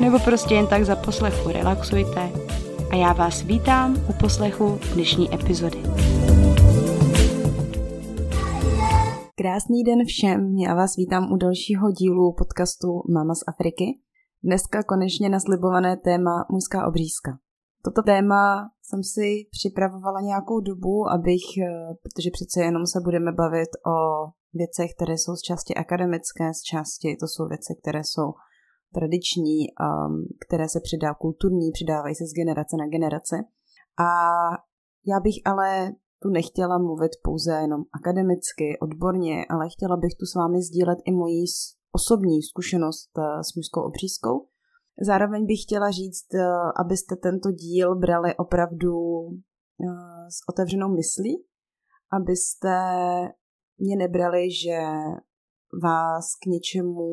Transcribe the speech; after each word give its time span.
nebo 0.00 0.18
prostě 0.18 0.54
jen 0.54 0.66
tak 0.66 0.84
za 0.84 0.96
poslechu 0.96 1.48
relaxujte 1.48 2.32
a 2.90 2.96
já 2.96 3.12
vás 3.12 3.42
vítám 3.42 3.96
u 4.10 4.12
poslechu 4.20 4.78
dnešní 4.94 5.34
epizody. 5.34 5.78
Krásný 9.36 9.82
den 9.82 10.04
všem, 10.06 10.56
já 10.58 10.74
vás 10.74 10.96
vítám 10.96 11.32
u 11.32 11.36
dalšího 11.36 11.90
dílu 11.90 12.34
podcastu 12.38 12.88
Mama 13.14 13.34
z 13.34 13.42
Afriky. 13.48 13.84
Dneska 14.42 14.82
konečně 14.82 15.28
naslibované 15.28 15.96
téma 15.96 16.46
mužská 16.50 16.86
obřízka. 16.88 17.38
Toto 17.84 18.02
téma 18.02 18.70
jsem 18.82 19.02
si 19.02 19.28
připravovala 19.50 20.20
nějakou 20.20 20.60
dobu, 20.60 21.10
abych, 21.10 21.46
eh, 21.62 21.94
protože 22.02 22.30
přece 22.32 22.60
jenom 22.64 22.86
se 22.86 23.00
budeme 23.04 23.32
bavit 23.32 23.68
o 23.86 23.96
věcech, 24.54 24.90
které 24.96 25.14
jsou 25.18 25.36
z 25.36 25.42
části 25.42 25.74
akademické, 25.74 26.54
z 26.54 26.62
části 26.62 27.16
to 27.20 27.26
jsou 27.26 27.48
věci, 27.48 27.74
které 27.82 28.00
jsou 28.04 28.32
tradiční, 28.94 29.58
um, 29.68 30.24
které 30.46 30.68
se 30.68 30.80
přidá 30.80 31.14
kulturní, 31.14 31.70
přidávají 31.72 32.14
se 32.14 32.24
z 32.26 32.32
generace 32.32 32.76
na 32.76 32.86
generace. 32.88 33.36
A 33.98 34.08
já 35.06 35.20
bych 35.20 35.34
ale 35.44 35.92
tu 36.22 36.28
nechtěla 36.30 36.78
mluvit 36.78 37.12
pouze 37.22 37.52
jenom 37.52 37.82
akademicky, 37.98 38.78
odborně, 38.82 39.44
ale 39.50 39.68
chtěla 39.68 39.96
bych 39.96 40.14
tu 40.20 40.26
s 40.26 40.34
vámi 40.34 40.62
sdílet 40.62 40.98
i 41.04 41.12
moji 41.12 41.44
osobní 41.92 42.42
zkušenost 42.42 43.10
uh, 43.18 43.40
s 43.40 43.54
mužskou 43.56 43.80
obřízkou. 43.80 44.46
Zároveň 45.06 45.46
bych 45.46 45.62
chtěla 45.62 45.90
říct, 45.90 46.34
uh, 46.34 46.40
abyste 46.82 47.16
tento 47.16 47.50
díl 47.50 47.96
brali 47.96 48.36
opravdu 48.36 48.96
uh, 48.96 50.26
s 50.28 50.38
otevřenou 50.48 50.88
myslí, 50.88 51.44
abyste 52.12 52.76
mě 53.78 53.96
nebrali, 53.96 54.50
že 54.50 54.78
vás 55.82 56.24
k 56.42 56.46
něčemu 56.46 57.08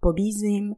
pobízím. 0.00 0.74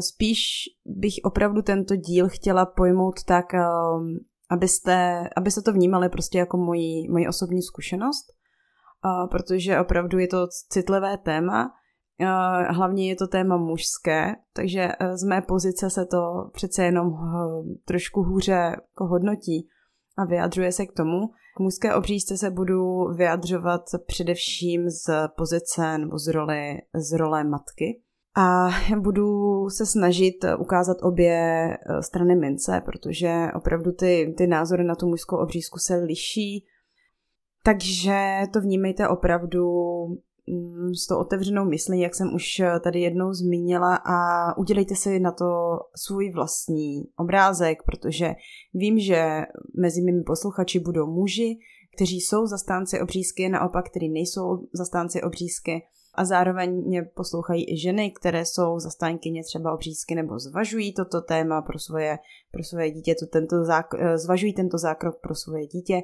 Spíš 0.00 0.64
bych 0.86 1.14
opravdu 1.24 1.62
tento 1.62 1.96
díl 1.96 2.28
chtěla 2.28 2.66
pojmout 2.66 3.24
tak, 3.26 3.46
um, 3.52 4.18
abyste, 4.50 5.28
abyste 5.36 5.62
to 5.62 5.72
vnímali 5.72 6.08
prostě 6.08 6.38
jako 6.38 6.56
moji, 6.56 7.08
moji 7.10 7.28
osobní 7.28 7.62
zkušenost, 7.62 8.26
protože 9.30 9.80
opravdu 9.80 10.18
je 10.18 10.28
to 10.28 10.46
citlivé 10.68 11.18
téma, 11.18 11.70
hlavně 12.68 13.08
je 13.08 13.16
to 13.16 13.26
téma 13.26 13.56
mužské, 13.56 14.34
takže 14.52 14.80
e, 14.80 15.16
z 15.16 15.24
mé 15.24 15.42
pozice 15.42 15.90
se 15.90 16.06
to 16.06 16.50
přece 16.52 16.84
jenom 16.84 17.12
trošku 17.84 18.22
hůře 18.22 18.52
jako 18.52 19.06
hodnotí 19.06 19.68
a 20.18 20.24
vyjadřuje 20.24 20.72
se 20.72 20.86
k 20.86 20.92
tomu. 20.92 21.28
K 21.56 21.60
mužské 21.60 21.94
obřízce 21.94 22.36
se 22.36 22.50
budu 22.50 23.04
vyjadřovat 23.16 23.82
především 24.06 24.90
z 24.90 25.28
pozice 25.36 25.98
nebo 25.98 26.18
z 26.18 26.28
role, 26.28 26.74
z 26.94 27.12
role 27.12 27.44
matky, 27.44 28.02
a 28.34 28.68
budu 29.00 29.70
se 29.70 29.86
snažit 29.86 30.44
ukázat 30.58 30.96
obě 31.02 31.32
eh, 31.72 32.02
strany 32.02 32.36
mince, 32.36 32.82
protože 32.84 33.46
opravdu 33.56 33.92
ty, 33.92 34.34
ty 34.38 34.46
názory 34.46 34.84
na 34.84 34.94
tu 34.94 35.08
mužskou 35.08 35.36
obřízku 35.36 35.78
se 35.78 35.96
liší. 35.96 36.66
Takže 37.64 38.40
to 38.52 38.60
vnímejte 38.60 39.08
opravdu 39.08 39.64
mm, 40.48 40.94
s 40.94 41.06
tou 41.06 41.18
otevřenou 41.18 41.64
myslí, 41.64 42.00
jak 42.00 42.14
jsem 42.14 42.34
už 42.34 42.62
tady 42.84 43.00
jednou 43.00 43.32
zmínila 43.32 43.96
a 43.96 44.16
udělejte 44.58 44.94
si 44.94 45.20
na 45.20 45.32
to 45.32 45.78
svůj 45.96 46.30
vlastní 46.30 47.02
obrázek, 47.16 47.78
protože 47.86 48.34
vím, 48.74 48.98
že 48.98 49.42
mezi 49.80 50.02
mými 50.02 50.22
posluchači 50.22 50.80
budou 50.80 51.06
muži, 51.06 51.58
kteří 51.96 52.20
jsou 52.20 52.46
zastánci 52.46 53.00
obřízky, 53.00 53.48
naopak, 53.48 53.90
kteří 53.90 54.08
nejsou 54.08 54.68
zastánci 54.72 55.22
obřízky 55.22 55.82
a 56.14 56.24
zároveň 56.24 56.84
mě 56.86 57.02
poslouchají 57.02 57.72
i 57.72 57.78
ženy, 57.78 58.10
které 58.10 58.44
jsou 58.44 58.78
zastánkyně 58.78 59.42
třeba 59.44 59.74
obřízky 59.74 60.14
nebo 60.14 60.38
zvažují 60.38 60.94
toto 60.94 61.20
téma 61.20 61.62
pro 61.62 61.78
svoje, 61.78 62.18
pro 62.50 62.64
svoje 62.64 62.90
dítě, 62.90 63.14
to 63.14 63.26
tento 63.26 63.56
zák- 63.56 63.96
eh, 63.98 64.18
zvažují 64.18 64.54
tento 64.54 64.78
zákrok 64.78 65.20
pro 65.20 65.34
svoje 65.34 65.66
dítě, 65.66 66.02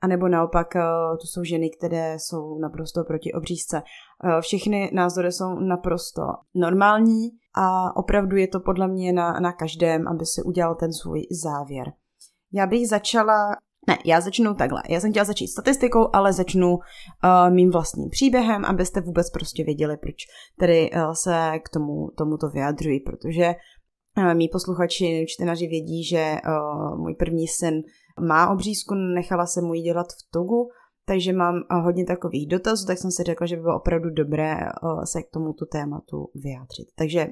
a 0.00 0.06
nebo 0.06 0.28
naopak 0.28 0.76
eh, 0.76 0.80
to 1.20 1.26
jsou 1.26 1.44
ženy, 1.44 1.70
které 1.70 2.18
jsou 2.18 2.58
naprosto 2.58 3.04
proti 3.04 3.32
obřízce. 3.32 3.82
Eh, 4.24 4.40
všechny 4.40 4.90
názory 4.94 5.32
jsou 5.32 5.54
naprosto 5.54 6.22
normální 6.54 7.30
a 7.54 7.96
opravdu 7.96 8.36
je 8.36 8.48
to 8.48 8.60
podle 8.60 8.88
mě 8.88 9.12
na, 9.12 9.40
na 9.40 9.52
každém, 9.52 10.08
aby 10.08 10.26
si 10.26 10.42
udělal 10.42 10.74
ten 10.74 10.92
svůj 10.92 11.26
závěr. 11.42 11.92
Já 12.52 12.66
bych 12.66 12.88
začala 12.88 13.56
ne, 13.86 13.98
já 14.04 14.20
začnu 14.20 14.54
takhle. 14.54 14.82
Já 14.88 15.00
jsem 15.00 15.10
chtěla 15.10 15.24
začít 15.24 15.48
statistikou, 15.48 16.08
ale 16.12 16.32
začnu 16.32 16.74
uh, 16.74 16.80
mým 17.50 17.70
vlastním 17.70 18.10
příběhem, 18.10 18.64
abyste 18.64 19.00
vůbec 19.00 19.30
prostě 19.30 19.64
věděli, 19.64 19.96
proč 19.96 20.14
tedy 20.58 20.90
uh, 20.90 21.12
se 21.12 21.52
k 21.64 21.68
tomu, 21.68 22.08
tomuto 22.18 22.48
vyjadřuji, 22.48 23.00
protože 23.00 23.54
uh, 24.18 24.34
mý 24.34 24.48
posluchači, 24.48 25.24
čtenaři 25.28 25.66
vědí, 25.66 26.04
že 26.04 26.36
uh, 26.46 26.98
můj 26.98 27.14
první 27.14 27.48
syn 27.48 27.82
má 28.28 28.50
obřízku, 28.50 28.94
nechala 28.94 29.46
se 29.46 29.62
mu 29.62 29.74
ji 29.74 29.82
dělat 29.82 30.06
v 30.06 30.30
Togu, 30.32 30.68
takže 31.06 31.32
mám 31.32 31.54
uh, 31.54 31.84
hodně 31.84 32.04
takových 32.04 32.48
dotazů, 32.48 32.86
tak 32.86 32.98
jsem 32.98 33.10
si 33.10 33.22
řekla, 33.22 33.46
že 33.46 33.56
by 33.56 33.62
bylo 33.62 33.76
opravdu 33.76 34.10
dobré 34.10 34.56
uh, 34.56 35.04
se 35.04 35.22
k 35.22 35.30
tomuto 35.32 35.66
tématu 35.66 36.30
vyjádřit. 36.34 36.88
Takže 36.96 37.26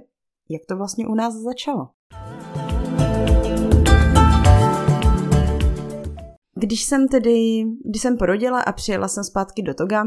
jak 0.50 0.62
to 0.69 0.76
vlastně 0.76 1.06
u 1.06 1.15
nás 1.15 1.34
začalo? 1.34 1.88
Když 6.65 6.85
jsem 6.85 7.09
tedy, 7.09 7.65
když 7.91 8.03
jsem 8.03 8.17
porodila 8.17 8.61
a 8.61 8.73
přijela 8.73 9.09
jsem 9.09 9.25
zpátky 9.25 9.63
do 9.63 9.75
Toga, 9.75 10.05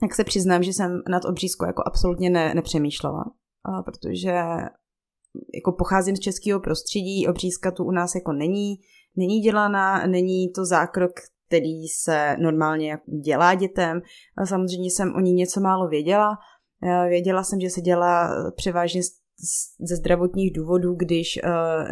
tak 0.00 0.14
se 0.14 0.24
přiznám, 0.24 0.62
že 0.62 0.72
jsem 0.72 1.02
nad 1.10 1.24
obřízkou 1.24 1.66
jako 1.66 1.82
absolutně 1.86 2.30
ne, 2.30 2.54
nepřemýšlela, 2.54 3.24
protože 3.84 4.32
jako 5.54 5.72
pocházím 5.78 6.16
z 6.16 6.20
českého 6.20 6.60
prostředí, 6.60 7.28
obřízka 7.28 7.70
tu 7.70 7.84
u 7.84 7.90
nás 7.90 8.14
jako 8.14 8.32
není, 8.32 8.74
není 9.16 9.40
dělaná, 9.40 10.06
není 10.06 10.52
to 10.52 10.64
zákrok, 10.64 11.12
který 11.46 11.88
se 11.88 12.36
normálně 12.40 12.98
dělá 13.24 13.54
dětem. 13.54 14.00
A 14.38 14.46
samozřejmě 14.46 14.90
jsem 14.90 15.14
o 15.14 15.20
ní 15.20 15.32
něco 15.32 15.60
málo 15.60 15.88
věděla. 15.88 16.38
Věděla 17.08 17.44
jsem, 17.44 17.60
že 17.60 17.70
se 17.70 17.80
dělá 17.80 18.30
převážně 18.56 19.00
ze 19.80 19.96
zdravotních 19.96 20.52
důvodů, 20.52 20.94
když 20.94 21.38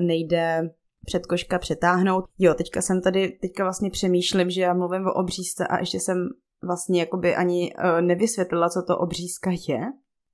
nejde 0.01 0.71
předkoška 1.09 1.59
přetáhnout. 1.59 2.25
Jo, 2.39 2.55
teďka 2.55 2.83
jsem 2.83 3.03
tady, 3.03 3.39
teďka 3.41 3.65
vlastně 3.65 3.91
přemýšlím, 3.91 4.51
že 4.51 4.61
já 4.61 4.75
mluvím 4.75 5.07
o 5.07 5.13
obřízce 5.13 5.67
a 5.67 5.79
ještě 5.79 6.01
jsem 6.01 6.19
vlastně 6.63 7.01
jakoby 7.01 7.37
ani 7.37 7.73
uh, 7.73 8.01
nevysvětlila, 8.01 8.69
co 8.69 8.83
to 8.83 8.99
obřízka 8.99 9.51
je. 9.69 9.81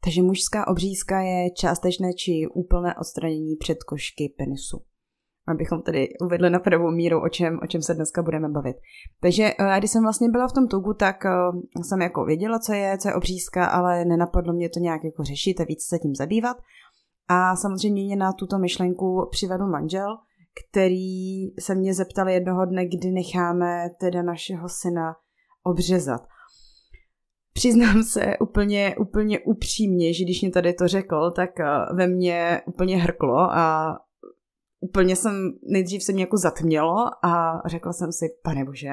Takže 0.05 0.23
mužská 0.23 0.69
obřízka 0.69 1.21
je 1.21 1.50
částečné 1.50 2.12
či 2.15 2.47
úplné 2.55 2.94
odstranění 3.00 3.56
předkošky 3.56 4.35
penisu. 4.38 4.79
Abychom 5.47 5.82
tedy 5.82 6.09
uvedli 6.21 6.50
na 6.50 6.59
pravou 6.59 6.91
míru, 6.91 7.23
o 7.23 7.29
čem, 7.29 7.59
o 7.62 7.67
čem 7.67 7.82
se 7.82 7.94
dneska 7.94 8.23
budeme 8.23 8.49
bavit. 8.49 8.76
Takže 9.21 9.50
uh, 9.61 9.79
když 9.79 9.91
jsem 9.91 10.03
vlastně 10.03 10.29
byla 10.29 10.49
v 10.49 10.53
tom 10.53 10.69
tugu, 10.69 10.94
tak 10.94 11.17
uh, 11.25 11.82
jsem 11.82 12.00
jako 12.03 12.25
věděla, 12.25 12.59
co 12.59 12.73
je, 12.73 12.99
co 12.99 13.09
je 13.09 13.15
obřízka, 13.15 13.67
ale 13.67 14.05
nenapadlo 14.05 14.53
mě 14.53 14.69
to 14.69 14.81
nějak 14.81 15.05
jako 15.05 15.25
řešit 15.25 15.61
a 15.61 15.65
víc 15.65 15.82
se 15.88 15.99
tím 15.99 16.15
zabývat. 16.15 16.56
A 17.29 17.56
samozřejmě 17.56 18.03
mě 18.05 18.17
na 18.17 18.32
tuto 18.32 18.59
myšlenku 18.59 19.29
přivedl 19.31 19.67
manžel, 19.67 20.17
který 20.60 21.44
se 21.60 21.74
mě 21.74 21.94
zeptal 21.94 22.28
jednoho 22.28 22.64
dne, 22.64 22.86
kdy 22.86 23.10
necháme 23.10 23.90
teda 24.00 24.22
našeho 24.22 24.68
syna 24.68 25.16
obřezat. 25.62 26.22
Přiznám 27.52 28.02
se 28.02 28.38
úplně, 28.40 28.96
úplně 28.98 29.40
upřímně, 29.40 30.14
že 30.14 30.24
když 30.24 30.42
mě 30.42 30.50
tady 30.50 30.72
to 30.72 30.88
řekl, 30.88 31.30
tak 31.30 31.60
eh, 31.60 31.94
ve 31.94 32.06
mně 32.06 32.62
úplně 32.66 32.96
hrklo 32.96 33.38
a 33.38 33.96
úplně 34.80 35.16
jsem, 35.16 35.52
nejdřív 35.62 36.02
se 36.02 36.12
mě 36.12 36.22
jako 36.22 36.36
zatmělo 36.36 37.24
a 37.24 37.62
řekla 37.66 37.92
jsem 37.92 38.12
si, 38.12 38.26
pane 38.42 38.64
bože, 38.64 38.90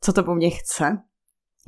co 0.00 0.12
to 0.12 0.24
po 0.24 0.34
mně 0.34 0.50
chce. 0.50 0.98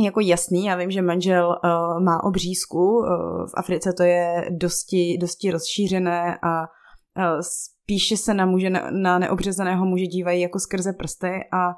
Jako 0.01 0.21
jasný, 0.21 0.65
já 0.65 0.77
vím, 0.77 0.91
že 0.91 1.03
manžel 1.03 1.49
uh, 1.49 2.05
má 2.05 2.25
obřízku, 2.25 2.99
uh, 2.99 3.07
v 3.47 3.53
Africe 3.57 3.93
to 3.93 4.03
je 4.03 4.49
dosti, 4.51 5.19
dosti 5.21 5.51
rozšířené 5.51 6.39
a 6.43 6.61
uh, 6.61 7.41
spíše 7.89 8.17
se 8.17 8.35
na, 8.35 8.47
muže, 8.47 8.71
na 8.91 9.19
neobřezaného 9.19 9.87
muže 9.87 10.07
dívají 10.07 10.41
jako 10.41 10.59
skrze 10.59 10.93
prsty 10.93 11.41
a 11.53 11.75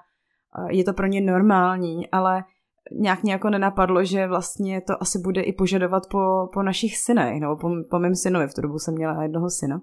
je 0.70 0.84
to 0.84 0.92
pro 0.92 1.06
ně 1.06 1.20
normální, 1.20 2.10
ale 2.10 2.44
nějak 2.92 3.22
mě 3.22 3.32
jako 3.32 3.50
nenapadlo, 3.50 4.04
že 4.04 4.26
vlastně 4.26 4.80
to 4.80 5.02
asi 5.02 5.18
bude 5.18 5.40
i 5.40 5.52
požadovat 5.52 6.02
po, 6.10 6.48
po 6.52 6.62
našich 6.62 6.98
synech, 6.98 7.40
nebo 7.40 7.56
po, 7.56 7.70
po 7.90 7.98
mém 7.98 8.14
synovi, 8.14 8.48
v 8.48 8.54
tu 8.54 8.60
dobu 8.60 8.78
jsem 8.78 8.94
měla 8.94 9.22
jednoho 9.22 9.50
syna. 9.50 9.80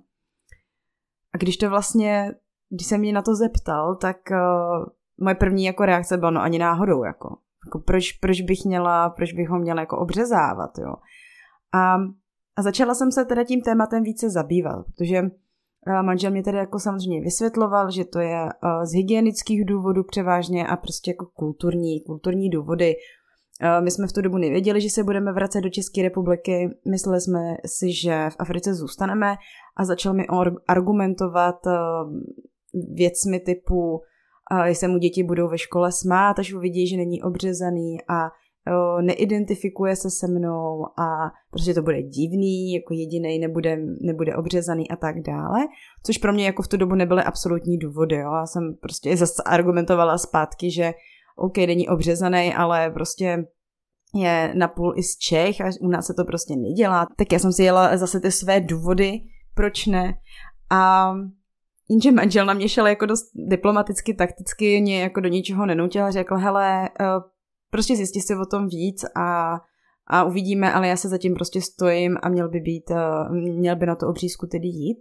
A 1.33 1.37
když 1.37 1.57
to 1.57 1.69
vlastně, 1.69 2.31
když 2.69 2.87
se 2.87 2.97
mě 2.97 3.13
na 3.13 3.21
to 3.21 3.35
zeptal, 3.35 3.95
tak 3.95 4.17
uh, 4.31 4.85
moje 5.17 5.35
první 5.35 5.65
jako 5.65 5.85
reakce 5.85 6.17
byla, 6.17 6.31
no 6.31 6.41
ani 6.41 6.59
náhodou, 6.59 7.03
jako. 7.03 7.37
jako 7.65 7.79
proč, 7.79 8.11
proč 8.11 8.41
bych 8.41 8.65
měla, 8.65 9.09
proč 9.09 9.33
bych 9.33 9.49
ho 9.49 9.59
měla 9.59 9.81
jako 9.81 9.97
obřezávat, 9.97 10.77
jo. 10.77 10.93
A, 11.73 11.95
a 12.57 12.61
začala 12.61 12.93
jsem 12.93 13.11
se 13.11 13.25
teda 13.25 13.43
tím 13.43 13.61
tématem 13.61 14.03
více 14.03 14.29
zabývat, 14.29 14.85
protože 14.85 15.23
manžel 16.01 16.31
mě 16.31 16.43
tedy 16.43 16.57
jako 16.57 16.79
samozřejmě 16.79 17.21
vysvětloval, 17.21 17.91
že 17.91 18.05
to 18.05 18.19
je 18.19 18.43
uh, 18.43 18.83
z 18.83 18.93
hygienických 18.93 19.65
důvodů 19.65 20.03
převážně 20.03 20.67
a 20.67 20.77
prostě 20.77 21.11
jako 21.11 21.25
kulturní, 21.25 22.01
kulturní 22.01 22.49
důvody, 22.49 22.95
my 23.79 23.91
jsme 23.91 24.07
v 24.07 24.13
tu 24.13 24.21
dobu 24.21 24.37
nevěděli, 24.37 24.81
že 24.81 24.89
se 24.89 25.03
budeme 25.03 25.33
vracet 25.33 25.61
do 25.61 25.69
České 25.69 26.01
republiky, 26.01 26.69
mysleli 26.91 27.21
jsme 27.21 27.39
si, 27.65 27.93
že 27.93 28.29
v 28.29 28.35
Africe 28.39 28.73
zůstaneme 28.73 29.35
a 29.77 29.85
začal 29.85 30.13
mi 30.13 30.25
argumentovat 30.67 31.67
eh, 31.67 31.71
věcmi 32.93 33.39
typu, 33.39 34.01
eh, 34.51 34.67
jestli 34.67 34.87
mu 34.87 34.97
děti 34.97 35.23
budou 35.23 35.47
ve 35.47 35.57
škole 35.57 35.91
smát, 35.91 36.39
až 36.39 36.53
uvidí, 36.53 36.87
že 36.87 36.97
není 36.97 37.23
obřezaný 37.23 37.97
a 38.09 38.25
eh, 38.25 38.29
neidentifikuje 39.01 39.95
se 39.95 40.09
se 40.09 40.27
mnou 40.27 40.85
a 40.99 41.31
prostě 41.51 41.73
to 41.73 41.81
bude 41.81 42.01
divný, 42.01 42.73
jako 42.73 42.93
jediný 42.93 43.39
nebude, 43.39 43.77
nebude 44.01 44.35
obřezaný 44.35 44.89
a 44.89 44.95
tak 44.95 45.21
dále, 45.21 45.59
což 46.05 46.17
pro 46.17 46.33
mě 46.33 46.45
jako 46.45 46.61
v 46.61 46.67
tu 46.67 46.77
dobu 46.77 46.95
nebyly 46.95 47.23
absolutní 47.23 47.77
důvody, 47.77 48.15
jo. 48.15 48.33
Já 48.33 48.45
jsem 48.45 48.75
prostě 48.81 49.17
zase 49.17 49.43
argumentovala 49.45 50.17
zpátky, 50.17 50.71
že 50.71 50.93
OK, 51.35 51.57
není 51.57 51.89
obřezaný, 51.89 52.53
ale 52.53 52.91
prostě 52.91 53.45
je 54.15 54.53
napůl 54.55 54.93
i 54.97 55.03
z 55.03 55.17
Čech 55.17 55.61
a 55.61 55.69
u 55.81 55.87
nás 55.87 56.05
se 56.05 56.13
to 56.13 56.25
prostě 56.25 56.55
nedělá. 56.55 57.07
Tak 57.17 57.31
já 57.31 57.39
jsem 57.39 57.53
si 57.53 57.63
jela 57.63 57.97
zase 57.97 58.19
ty 58.19 58.31
své 58.31 58.61
důvody, 58.61 59.19
proč 59.55 59.85
ne. 59.85 60.13
A 60.71 61.13
jenže 61.89 62.11
manžel 62.11 62.45
na 62.45 62.53
mě 62.53 62.69
šel 62.69 62.87
jako 62.87 63.05
dost 63.05 63.31
diplomaticky, 63.49 64.13
takticky, 64.13 64.81
mě 64.81 65.01
jako 65.01 65.19
do 65.19 65.29
ničeho 65.29 65.65
nenutil 65.65 66.11
řekl, 66.11 66.35
hele, 66.35 66.89
eh, 66.99 67.05
prostě 67.69 67.95
zjistí 67.95 68.21
si 68.21 68.35
o 68.35 68.45
tom 68.45 68.67
víc 68.67 69.05
a, 69.15 69.59
a 70.07 70.23
uvidíme, 70.23 70.73
ale 70.73 70.87
já 70.87 70.97
se 70.97 71.09
zatím 71.09 71.33
prostě 71.33 71.61
stojím 71.61 72.17
a 72.21 72.29
měl 72.29 72.49
by 72.49 72.59
být, 72.59 72.91
eh, 72.91 73.29
měl 73.31 73.75
by 73.75 73.85
na 73.85 73.95
to 73.95 74.07
obřízku 74.07 74.47
tedy 74.47 74.67
jít. 74.67 74.97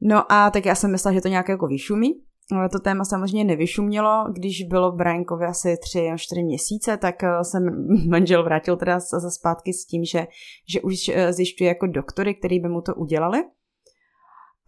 No 0.00 0.32
a 0.32 0.50
tak 0.50 0.66
já 0.66 0.74
jsem 0.74 0.90
myslela, 0.90 1.14
že 1.14 1.20
to 1.20 1.28
nějak 1.28 1.48
jako 1.48 1.66
vyšumí, 1.66 2.10
ale 2.52 2.68
to 2.68 2.78
téma 2.78 3.04
samozřejmě 3.04 3.44
nevyšumělo. 3.44 4.24
Když 4.32 4.62
bylo 4.62 4.92
v 4.92 4.96
Bránkově 4.96 5.46
asi 5.46 5.76
tři 5.82 6.10
až 6.12 6.22
čtyři 6.22 6.42
měsíce, 6.42 6.96
tak 6.96 7.24
eh, 7.24 7.44
jsem 7.44 7.62
manžel 8.08 8.44
vrátil 8.44 8.76
teda 8.76 9.00
za 9.00 9.30
zpátky 9.30 9.72
s 9.72 9.86
tím, 9.86 10.04
že, 10.04 10.26
že 10.68 10.80
už 10.80 11.08
eh, 11.08 11.32
zjišťuje 11.32 11.68
jako 11.68 11.86
doktory, 11.86 12.34
který 12.34 12.60
by 12.60 12.68
mu 12.68 12.80
to 12.80 12.94
udělali. 12.94 13.44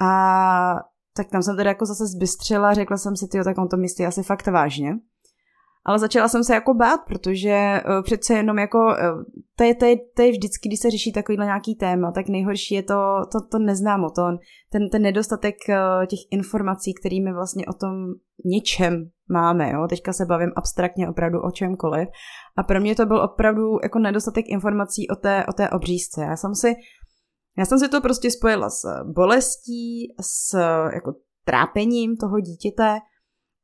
A 0.00 0.80
tak 1.16 1.28
tam 1.30 1.42
jsem 1.42 1.56
teda 1.56 1.70
jako 1.70 1.86
zase 1.86 2.06
zbystřila, 2.06 2.74
řekla 2.74 2.96
jsem 2.96 3.16
si, 3.16 3.28
ty, 3.28 3.44
tak 3.44 3.58
on 3.58 3.68
to 3.68 3.76
myslí 3.76 4.06
asi 4.06 4.22
fakt 4.22 4.46
vážně 4.46 4.94
ale 5.86 5.98
začala 5.98 6.28
jsem 6.28 6.44
se 6.44 6.54
jako 6.54 6.74
bát, 6.74 7.00
protože 7.06 7.82
uh, 7.88 8.02
přece 8.02 8.34
jenom 8.34 8.58
jako, 8.58 8.78
uh, 8.78 9.22
to, 9.56 9.64
je, 9.64 9.74
to, 9.74 9.84
je, 9.84 9.96
to 10.16 10.22
je 10.22 10.30
vždycky, 10.30 10.68
když 10.68 10.80
se 10.80 10.90
řeší 10.90 11.12
takovýhle 11.12 11.44
nějaký 11.44 11.74
téma, 11.74 12.12
tak 12.12 12.28
nejhorší 12.28 12.74
je 12.74 12.82
to, 12.82 13.20
to, 13.32 13.38
to 13.50 13.58
neznámo, 13.58 14.10
to, 14.10 14.22
ten, 14.72 14.88
ten 14.90 15.02
nedostatek 15.02 15.54
uh, 15.68 16.06
těch 16.06 16.18
informací, 16.30 16.94
kterými 16.94 17.32
vlastně 17.32 17.66
o 17.66 17.72
tom 17.72 17.92
něčem 18.44 19.10
máme, 19.30 19.70
jo, 19.72 19.86
teďka 19.88 20.12
se 20.12 20.26
bavím 20.26 20.52
abstraktně 20.56 21.08
opravdu 21.08 21.40
o 21.40 21.50
čemkoliv. 21.50 22.08
A 22.56 22.62
pro 22.62 22.80
mě 22.80 22.94
to 22.94 23.06
byl 23.06 23.20
opravdu 23.22 23.62
jako 23.82 23.98
nedostatek 23.98 24.44
informací 24.48 25.08
o 25.08 25.16
té, 25.16 25.46
o 25.46 25.52
té 25.52 25.70
obřízce. 25.70 26.22
Já 26.22 26.36
jsem 26.36 26.54
si 26.54 26.74
já 27.58 27.64
jsem 27.64 27.78
si 27.78 27.88
to 27.88 28.00
prostě 28.00 28.30
spojila 28.30 28.70
s 28.70 28.82
bolestí, 29.14 30.14
s 30.20 30.58
jako 30.94 31.14
trápením 31.44 32.16
toho 32.16 32.40
dítěte 32.40 32.98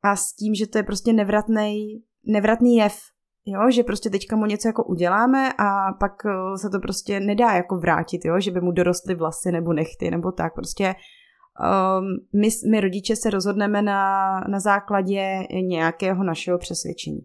a 0.03 0.15
s 0.15 0.33
tím, 0.33 0.55
že 0.55 0.67
to 0.67 0.77
je 0.77 0.83
prostě 0.83 1.13
nevratný 1.13 2.03
nevratný 2.25 2.75
jev, 2.75 2.99
jo, 3.45 3.71
že 3.71 3.83
prostě 3.83 4.09
teďka 4.09 4.35
mu 4.35 4.45
něco 4.45 4.67
jako 4.67 4.83
uděláme 4.83 5.53
a 5.53 5.93
pak 5.99 6.25
eh, 6.25 6.57
se 6.57 6.69
to 6.69 6.79
prostě 6.79 7.19
nedá 7.19 7.51
jako 7.51 7.77
vrátit, 7.77 8.25
jo, 8.25 8.39
že 8.39 8.51
by 8.51 8.61
mu 8.61 8.71
dorostly 8.71 9.15
vlasy 9.15 9.51
nebo 9.51 9.73
nechty 9.73 10.11
nebo 10.11 10.31
tak, 10.31 10.55
prostě 10.55 10.95
um, 11.59 12.41
my, 12.41 12.49
my 12.71 12.81
rodiče 12.81 13.15
se 13.15 13.29
rozhodneme 13.29 13.81
na, 13.81 14.39
na 14.39 14.59
základě 14.59 15.39
nějakého 15.61 16.23
našeho 16.23 16.57
přesvědčení. 16.57 17.19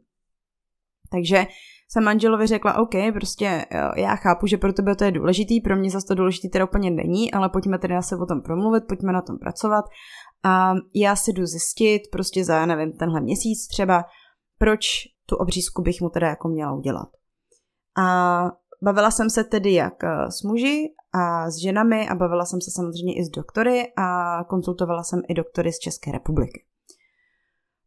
Takže 1.13 1.47
jsem 1.91 2.05
manželovi 2.05 2.47
řekla, 2.47 2.79
OK, 2.79 2.95
prostě 3.13 3.65
eh, 3.71 4.01
já 4.01 4.17
chápu, 4.17 4.47
že 4.47 4.57
pro 4.57 4.73
tebe 4.73 4.97
to 4.97 5.05
je 5.05 5.13
důležitý, 5.13 5.61
pro 5.61 5.77
mě 5.77 5.91
zase 5.91 6.07
to 6.07 6.15
důležitý 6.15 6.51
teda 6.51 6.65
úplně 6.65 6.91
není, 6.91 7.33
ale 7.33 7.49
pojďme 7.49 7.79
teda 7.79 8.03
se 8.03 8.17
o 8.17 8.27
tom 8.27 8.43
promluvit, 8.43 8.85
pojďme 8.89 9.13
na 9.13 9.23
tom 9.23 9.39
pracovat 9.39 9.85
a 10.45 10.75
já 10.95 11.17
si 11.17 11.33
jdu 11.33 11.47
zjistit 11.47 12.03
prostě 12.13 12.45
za, 12.45 12.67
nevím, 12.67 12.93
tenhle 12.93 13.21
měsíc 13.21 13.69
třeba, 13.69 14.05
proč 14.59 14.85
tu 15.27 15.37
obřízku 15.37 15.83
bych 15.83 16.01
mu 16.01 16.09
teda 16.09 16.29
jako 16.29 16.49
měla 16.49 16.73
udělat. 16.73 17.09
A 17.99 18.51
bavila 18.83 19.11
jsem 19.11 19.31
se 19.31 19.45
tedy 19.45 19.73
jak 19.73 20.05
eh, 20.05 20.31
s 20.31 20.43
muži 20.43 20.89
a 21.13 21.51
s 21.51 21.57
ženami 21.57 22.09
a 22.09 22.15
bavila 22.15 22.45
jsem 22.45 22.61
se 22.61 22.71
samozřejmě 22.71 23.15
i 23.15 23.25
s 23.25 23.29
doktory 23.29 23.93
a 23.97 24.39
konsultovala 24.45 25.03
jsem 25.03 25.23
i 25.29 25.35
doktory 25.35 25.73
z 25.73 25.79
České 25.79 26.13
republiky. 26.13 26.65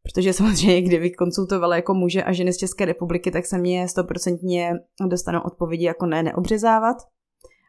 Protože 0.04 0.34
samozřejmě, 0.34 0.82
kdybych 0.88 1.16
konsultovala 1.16 1.76
jako 1.76 1.94
muže 1.94 2.24
a 2.24 2.34
ženy 2.34 2.54
z 2.54 2.58
České 2.58 2.86
republiky, 2.86 3.32
tak 3.32 3.46
se 3.46 3.58
mě 3.58 3.88
stoprocentně 3.88 4.74
dostanou 5.10 5.42
odpovědi 5.42 5.86
jako 5.86 6.06
ne, 6.06 6.24
neobřezávat. 6.24 6.98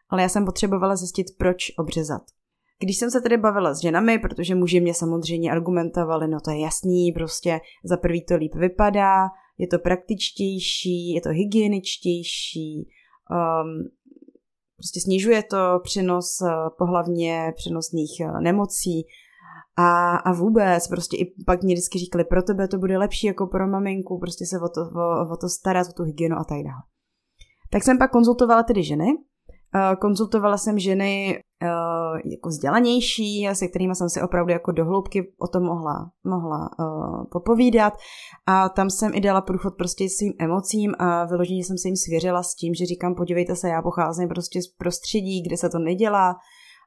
Ale 0.09 0.21
já 0.21 0.29
jsem 0.29 0.45
potřebovala 0.45 0.95
zjistit, 0.95 1.27
proč 1.37 1.57
obřezat. 1.77 2.21
Když 2.79 2.97
jsem 2.97 3.11
se 3.11 3.21
tedy 3.21 3.37
bavila 3.37 3.73
s 3.73 3.81
ženami, 3.81 4.19
protože 4.19 4.55
muži 4.55 4.79
mě 4.79 4.93
samozřejmě 4.93 5.51
argumentovali, 5.51 6.27
no 6.27 6.39
to 6.39 6.51
je 6.51 6.59
jasný, 6.59 7.11
prostě 7.11 7.59
za 7.83 7.97
prvý 7.97 8.25
to 8.25 8.35
líp 8.35 8.55
vypadá, 8.55 9.27
je 9.57 9.67
to 9.67 9.79
praktičtější, 9.79 11.13
je 11.13 11.21
to 11.21 11.29
hygieničtější, 11.29 12.89
um, 13.31 13.89
prostě 14.77 15.01
snižuje 15.01 15.43
to 15.43 15.57
přenos 15.83 16.41
uh, 16.41 16.49
pohlavně 16.77 17.53
přenosných 17.55 18.11
uh, 18.21 18.41
nemocí 18.41 19.05
a, 19.77 20.15
a 20.15 20.33
vůbec, 20.33 20.87
prostě 20.87 21.17
i 21.17 21.33
pak 21.45 21.63
mě 21.63 21.75
vždycky 21.75 21.99
říkali, 21.99 22.23
pro 22.23 22.43
tebe 22.43 22.67
to 22.67 22.77
bude 22.77 22.97
lepší 22.97 23.27
jako 23.27 23.47
pro 23.47 23.67
maminku, 23.67 24.19
prostě 24.19 24.45
se 24.45 24.59
o 24.59 24.69
to, 24.69 24.81
o, 24.81 25.33
o 25.33 25.37
to 25.37 25.49
starat, 25.49 25.87
o 25.89 25.93
tu 25.93 26.03
hygienu 26.03 26.35
a 26.35 26.43
tak 26.43 26.57
dále. 26.57 26.81
Tak 27.69 27.83
jsem 27.83 27.97
pak 27.97 28.11
konzultovala 28.11 28.63
tedy 28.63 28.83
ženy, 28.83 29.05
konzultovala 30.01 30.57
jsem 30.57 30.79
ženy 30.79 31.39
uh, 31.63 32.31
jako 32.31 32.49
vzdělanější, 32.49 33.47
se 33.53 33.67
kterými 33.67 33.95
jsem 33.95 34.09
si 34.09 34.21
opravdu 34.21 34.51
jako 34.51 34.71
dohloubky 34.71 35.33
o 35.41 35.47
tom 35.47 35.63
mohla, 35.63 36.11
mohla 36.23 36.69
uh, 36.79 37.23
popovídat. 37.31 37.93
A 38.47 38.69
tam 38.69 38.89
jsem 38.89 39.11
i 39.13 39.21
dala 39.21 39.41
průchod 39.41 39.73
prostě 39.77 40.09
svým 40.09 40.33
emocím 40.39 40.93
a 40.99 41.25
vyloženě 41.25 41.63
jsem 41.63 41.77
se 41.77 41.87
jim 41.87 41.95
svěřila 41.95 42.43
s 42.43 42.55
tím, 42.55 42.73
že 42.73 42.85
říkám, 42.85 43.15
podívejte 43.15 43.55
se, 43.55 43.69
já 43.69 43.81
pocházím 43.81 44.29
prostě 44.29 44.61
z 44.61 44.67
prostředí, 44.67 45.43
kde 45.47 45.57
se 45.57 45.69
to 45.69 45.79
nedělá, 45.79 46.35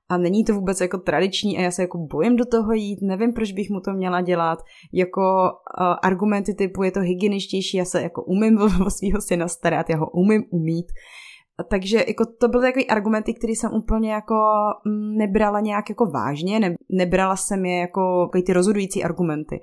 a 0.09 0.17
není 0.17 0.45
to 0.45 0.55
vůbec 0.55 0.81
jako 0.81 0.99
tradiční 0.99 1.59
a 1.59 1.61
já 1.61 1.71
se 1.71 1.83
jako 1.83 1.99
bojím 1.99 2.37
do 2.37 2.45
toho 2.45 2.73
jít, 2.73 2.99
nevím, 3.03 3.33
proč 3.33 3.53
bych 3.53 3.71
mu 3.71 3.81
to 3.81 3.93
měla 3.93 4.21
dělat, 4.21 4.59
jako 4.93 5.21
uh, 5.21 5.97
argumenty 6.03 6.55
typu 6.55 6.83
je 6.83 6.91
to 6.91 7.01
hygieničtější, 7.01 7.77
já 7.77 7.85
se 7.85 8.03
jako 8.03 8.25
umím 8.25 8.59
o 8.87 8.91
svého 8.91 9.21
syna 9.21 9.49
starat, 9.49 9.91
já 9.91 9.99
ho 9.99 10.11
umím 10.11 10.45
umít, 10.51 10.87
takže 11.65 12.05
jako 12.09 12.25
to 12.41 12.49
byly 12.49 12.67
takový 12.67 12.87
argumenty, 12.87 13.35
které 13.35 13.53
jsem 13.53 13.73
úplně 13.73 14.13
jako 14.13 14.35
mm, 14.85 15.17
nebrala 15.17 15.61
nějak 15.61 15.89
jako 15.89 16.07
vážně, 16.07 16.61
ne, 16.61 16.75
nebrala 16.91 17.37
jsem 17.37 17.65
je 17.65 17.79
jako 17.79 18.31
ty 18.47 18.53
rozhodující 18.53 19.05
argumenty. 19.05 19.61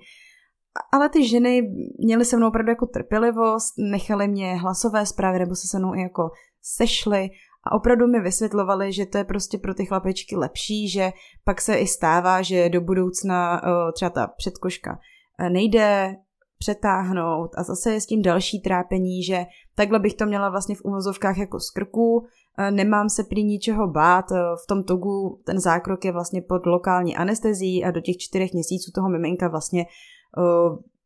Ale 0.94 1.10
ty 1.10 1.28
ženy 1.28 1.62
měly 2.00 2.26
se 2.26 2.38
mnou 2.38 2.48
opravdu 2.48 2.70
jako 2.70 2.86
trpělivost, 2.86 3.74
nechali 3.78 4.28
mě 4.28 4.56
hlasové 4.56 5.06
zprávy 5.06 5.40
nebo 5.40 5.56
se 5.56 5.68
se 5.68 5.80
mnou 5.80 5.94
jako 5.94 6.30
sešly 6.62 7.30
a 7.64 7.76
opravdu 7.76 8.08
mi 8.08 8.20
vysvětlovali, 8.20 8.94
že 8.94 9.06
to 9.06 9.18
je 9.18 9.24
prostě 9.24 9.58
pro 9.58 9.74
ty 9.74 9.86
chlapečky 9.86 10.36
lepší, 10.36 10.90
že 10.90 11.12
pak 11.44 11.62
se 11.62 11.76
i 11.76 11.88
stává, 11.88 12.42
že 12.42 12.70
do 12.70 12.82
budoucna 12.82 13.62
třeba 13.94 14.10
ta 14.10 14.28
předkoška 14.28 15.00
e, 15.40 15.50
nejde 15.50 16.16
přetáhnout. 16.64 17.52
A 17.58 17.64
zase 17.64 17.94
je 17.94 18.02
s 18.02 18.06
tím 18.06 18.22
další 18.22 18.62
trápení, 18.62 19.24
že 19.24 19.46
takhle 19.76 20.00
bych 20.00 20.14
to 20.14 20.26
měla 20.26 20.50
vlastně 20.50 20.76
v 20.76 20.82
uvozovkách 20.84 21.38
jako 21.38 21.60
z 21.60 21.70
krku, 21.70 22.26
nemám 22.72 23.10
se 23.10 23.24
prý 23.24 23.44
ničeho 23.44 23.88
bát, 23.88 24.26
v 24.64 24.68
tom 24.68 24.84
togu 24.84 25.42
ten 25.46 25.60
zákrok 25.60 26.06
je 26.06 26.12
vlastně 26.12 26.42
pod 26.42 26.66
lokální 26.66 27.16
anestezí 27.16 27.84
a 27.84 27.92
do 27.92 28.02
těch 28.02 28.18
čtyřech 28.18 28.54
měsíců 28.54 28.92
toho 28.96 29.10
miminka 29.10 29.48
vlastně 29.48 29.86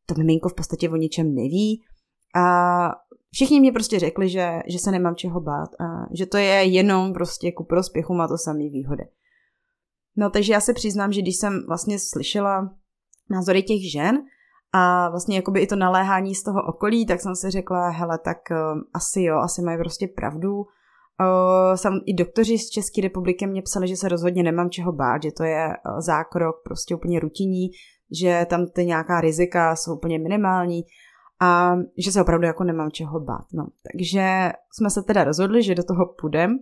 to 0.06 0.16
miminko 0.18 0.50
v 0.50 0.54
podstatě 0.54 0.90
o 0.90 0.96
ničem 0.96 1.36
neví. 1.36 1.82
A 2.36 2.46
všichni 3.32 3.60
mě 3.60 3.72
prostě 3.72 4.00
řekli, 4.00 4.30
že, 4.30 4.60
že 4.68 4.80
se 4.80 4.92
nemám 4.92 5.16
čeho 5.16 5.42
bát 5.42 5.70
a 5.80 5.86
že 6.18 6.26
to 6.26 6.38
je 6.38 6.64
jenom 6.64 7.14
prostě 7.14 7.52
ku 7.52 7.64
prospěchu, 7.64 8.14
má 8.14 8.28
to 8.28 8.38
samý 8.38 8.70
výhody. 8.70 9.04
No 10.16 10.30
takže 10.30 10.54
já 10.54 10.62
se 10.62 10.74
přiznám, 10.74 11.12
že 11.12 11.22
když 11.22 11.36
jsem 11.36 11.66
vlastně 11.68 12.00
slyšela 12.00 12.76
názory 13.30 13.64
těch 13.64 13.92
žen 13.92 14.18
a 14.77 15.10
vlastně 15.10 15.36
jakoby 15.36 15.60
i 15.60 15.67
to 15.67 15.75
naléhání 15.75 16.36
z 16.36 16.43
toho 16.43 16.63
okolí, 16.67 17.05
tak 17.05 17.22
jsem 17.22 17.36
si 17.36 17.50
řekla, 17.50 17.89
hele, 17.89 18.19
tak 18.25 18.38
uh, 18.51 18.81
asi 18.93 19.22
jo, 19.22 19.38
asi 19.38 19.62
mají 19.62 19.77
prostě 19.77 20.07
pravdu. 20.15 20.55
Uh, 20.57 21.75
sam, 21.75 21.93
I 22.05 22.13
doktoři 22.13 22.57
z 22.57 22.69
České 22.69 23.01
republiky 23.01 23.48
mě 23.48 23.62
psali, 23.62 23.88
že 23.88 23.96
se 23.96 24.10
rozhodně 24.10 24.43
nemám 24.43 24.69
čeho 24.69 24.91
bát, 24.91 25.24
že 25.24 25.31
to 25.31 25.43
je 25.43 25.67
uh, 25.67 26.00
zákrok 26.00 26.55
prostě 26.63 26.96
úplně 26.96 27.19
rutinní, 27.19 27.67
že 28.19 28.46
tam 28.50 28.67
ty 28.67 28.86
nějaká 28.86 29.22
rizika 29.22 29.75
jsou 29.75 29.96
úplně 29.96 30.19
minimální 30.19 30.84
a 31.41 31.75
že 31.98 32.12
se 32.12 32.22
opravdu 32.22 32.46
jako 32.46 32.63
nemám 32.63 32.91
čeho 32.91 33.19
bát. 33.19 33.46
No. 33.53 33.67
Takže 33.91 34.51
jsme 34.72 34.89
se 34.89 35.03
teda 35.03 35.24
rozhodli, 35.24 35.63
že 35.63 35.75
do 35.75 35.84
toho 35.84 36.05
půjdem. 36.22 36.60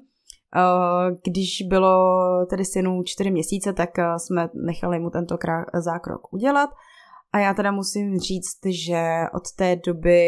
Když 1.24 1.62
bylo 1.70 2.20
tedy 2.50 2.66
synu 2.66 3.04
čtyři 3.04 3.32
měsíce, 3.32 3.74
tak 3.74 3.90
jsme 4.18 4.50
nechali 4.54 5.00
mu 5.00 5.10
tento 5.10 5.38
zákrok 5.74 6.34
udělat 6.34 6.70
a 7.36 7.40
já 7.40 7.54
teda 7.54 7.72
musím 7.72 8.20
říct, 8.20 8.66
že 8.66 9.04
od 9.34 9.44
té 9.58 9.76
doby 9.76 10.22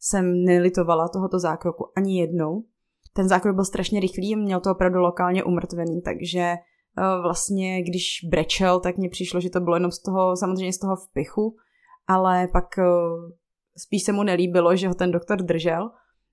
jsem 0.00 0.44
nelitovala 0.44 1.08
tohoto 1.08 1.38
zákroku 1.38 1.84
ani 1.96 2.20
jednou. 2.20 2.64
Ten 3.14 3.28
zákrok 3.28 3.54
byl 3.54 3.64
strašně 3.64 4.00
rychlý, 4.00 4.36
měl 4.36 4.60
to 4.60 4.70
opravdu 4.70 4.98
lokálně 4.98 5.44
umrtvený, 5.44 6.02
takže 6.02 6.54
vlastně 7.22 7.82
když 7.82 8.04
brečel, 8.30 8.80
tak 8.80 8.96
mně 8.96 9.08
přišlo, 9.08 9.40
že 9.40 9.50
to 9.50 9.60
bylo 9.60 9.76
jenom 9.76 9.90
z 9.90 10.02
toho, 10.02 10.36
samozřejmě 10.36 10.72
z 10.72 10.78
toho 10.78 10.96
vpichu, 10.96 11.56
ale 12.06 12.48
pak 12.52 12.64
spíš 13.76 14.02
se 14.02 14.12
mu 14.12 14.22
nelíbilo, 14.22 14.76
že 14.76 14.88
ho 14.88 14.94
ten 14.94 15.10
doktor 15.10 15.42
držel, 15.42 15.90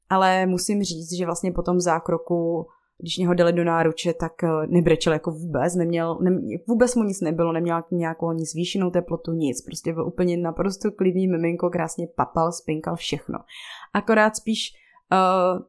ale 0.10 0.46
musím 0.46 0.84
říct, 0.84 1.18
že 1.18 1.26
vlastně 1.26 1.52
po 1.52 1.62
tom 1.62 1.80
zákroku, 1.80 2.68
když 3.02 3.18
mě 3.18 3.28
ho 3.28 3.34
dali 3.34 3.54
do 3.54 3.64
náruče, 3.64 4.14
tak 4.14 4.44
eh, 4.44 4.48
nebrečel 4.68 5.14
jako 5.14 5.32
vůbec, 5.32 5.76
neměl, 5.76 6.18
ne, 6.22 6.32
vůbec 6.68 6.96
mu 6.96 7.04
nic 7.04 7.22
nebylo, 7.22 7.52
neměl 7.52 7.84
nějakou 7.92 8.28
ani 8.28 8.46
zvýšenou 8.46 8.90
teplotu, 8.90 9.32
nic, 9.32 9.62
prostě 9.62 9.94
byl 9.94 10.08
úplně 10.08 10.38
naprosto 10.38 10.92
klidný 10.92 11.28
miminko, 11.28 11.70
krásně 11.70 12.08
papal, 12.16 12.52
spinkal, 12.52 12.96
všechno. 12.96 13.40
Akorát 13.94 14.36
spíš 14.36 14.70
uh, 15.12 15.62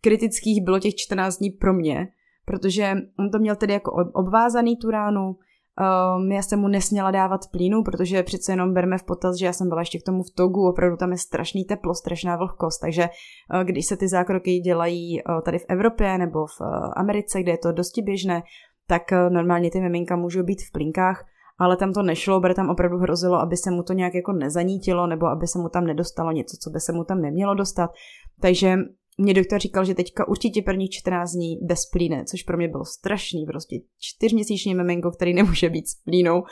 kritických 0.00 0.64
bylo 0.64 0.78
těch 0.78 0.94
14 0.94 1.38
dní 1.38 1.50
pro 1.50 1.74
mě, 1.74 2.08
protože 2.44 2.92
on 3.18 3.30
to 3.30 3.38
měl 3.38 3.56
tedy 3.56 3.72
jako 3.72 3.92
obvázaný 4.12 4.76
tu 4.76 4.90
ránu, 4.90 5.36
Um, 6.16 6.32
já 6.32 6.42
jsem 6.42 6.60
mu 6.60 6.68
nesměla 6.68 7.10
dávat 7.10 7.40
plínu, 7.50 7.82
protože 7.84 8.22
přece 8.22 8.52
jenom 8.52 8.74
berme 8.74 8.98
v 8.98 9.02
potaz, 9.02 9.36
že 9.36 9.46
já 9.46 9.52
jsem 9.52 9.68
byla 9.68 9.80
ještě 9.80 9.98
k 9.98 10.02
tomu 10.02 10.22
v 10.22 10.30
Togu, 10.36 10.68
opravdu 10.68 10.96
tam 10.96 11.12
je 11.12 11.18
strašný 11.18 11.64
teplo, 11.64 11.94
strašná 11.94 12.36
vlhkost, 12.36 12.80
takže 12.80 13.08
uh, 13.54 13.60
když 13.64 13.86
se 13.86 13.96
ty 13.96 14.08
zákroky 14.08 14.58
dělají 14.58 15.22
uh, 15.22 15.40
tady 15.40 15.58
v 15.58 15.64
Evropě 15.68 16.18
nebo 16.18 16.46
v 16.46 16.60
uh, 16.60 16.66
Americe, 16.96 17.42
kde 17.42 17.52
je 17.52 17.58
to 17.58 17.72
dosti 17.72 18.02
běžné, 18.02 18.42
tak 18.86 19.02
uh, 19.12 19.32
normálně 19.32 19.70
ty 19.70 19.80
miminka 19.80 20.16
můžou 20.16 20.42
být 20.42 20.62
v 20.62 20.72
plínkách, 20.72 21.24
ale 21.58 21.76
tam 21.76 21.92
to 21.92 22.02
nešlo, 22.02 22.40
protože 22.40 22.54
tam 22.54 22.70
opravdu 22.70 22.98
hrozilo, 22.98 23.40
aby 23.40 23.56
se 23.56 23.70
mu 23.70 23.82
to 23.82 23.92
nějak 23.92 24.14
jako 24.14 24.32
nezanítilo, 24.32 25.06
nebo 25.06 25.26
aby 25.26 25.46
se 25.46 25.58
mu 25.58 25.68
tam 25.68 25.86
nedostalo 25.86 26.32
něco, 26.32 26.56
co 26.56 26.70
by 26.70 26.80
se 26.80 26.92
mu 26.92 27.04
tam 27.04 27.20
nemělo 27.20 27.54
dostat. 27.54 27.90
Takže 28.40 28.76
mě 29.18 29.34
doktor 29.34 29.58
říkal, 29.60 29.84
že 29.84 29.94
teďka 29.94 30.28
určitě 30.28 30.62
prvních 30.62 30.90
14 30.90 31.32
dní 31.32 31.58
bez 31.62 31.86
plíne, 31.86 32.24
což 32.24 32.42
pro 32.42 32.56
mě 32.56 32.68
bylo 32.68 32.84
strašný, 32.84 33.46
prostě 33.46 33.76
čtyřměsíční 33.98 34.74
miminko, 34.74 35.10
který 35.10 35.34
nemůže 35.34 35.70
být 35.70 35.88
s 35.88 35.94
plínou. 35.94 36.42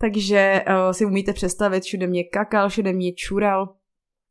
Takže 0.00 0.64
uh, 0.68 0.92
si 0.92 1.06
umíte 1.06 1.32
představit, 1.32 1.82
všude 1.82 2.06
mě 2.06 2.24
kakal, 2.24 2.68
všude 2.68 2.92
mě 2.92 3.12
čural. 3.12 3.74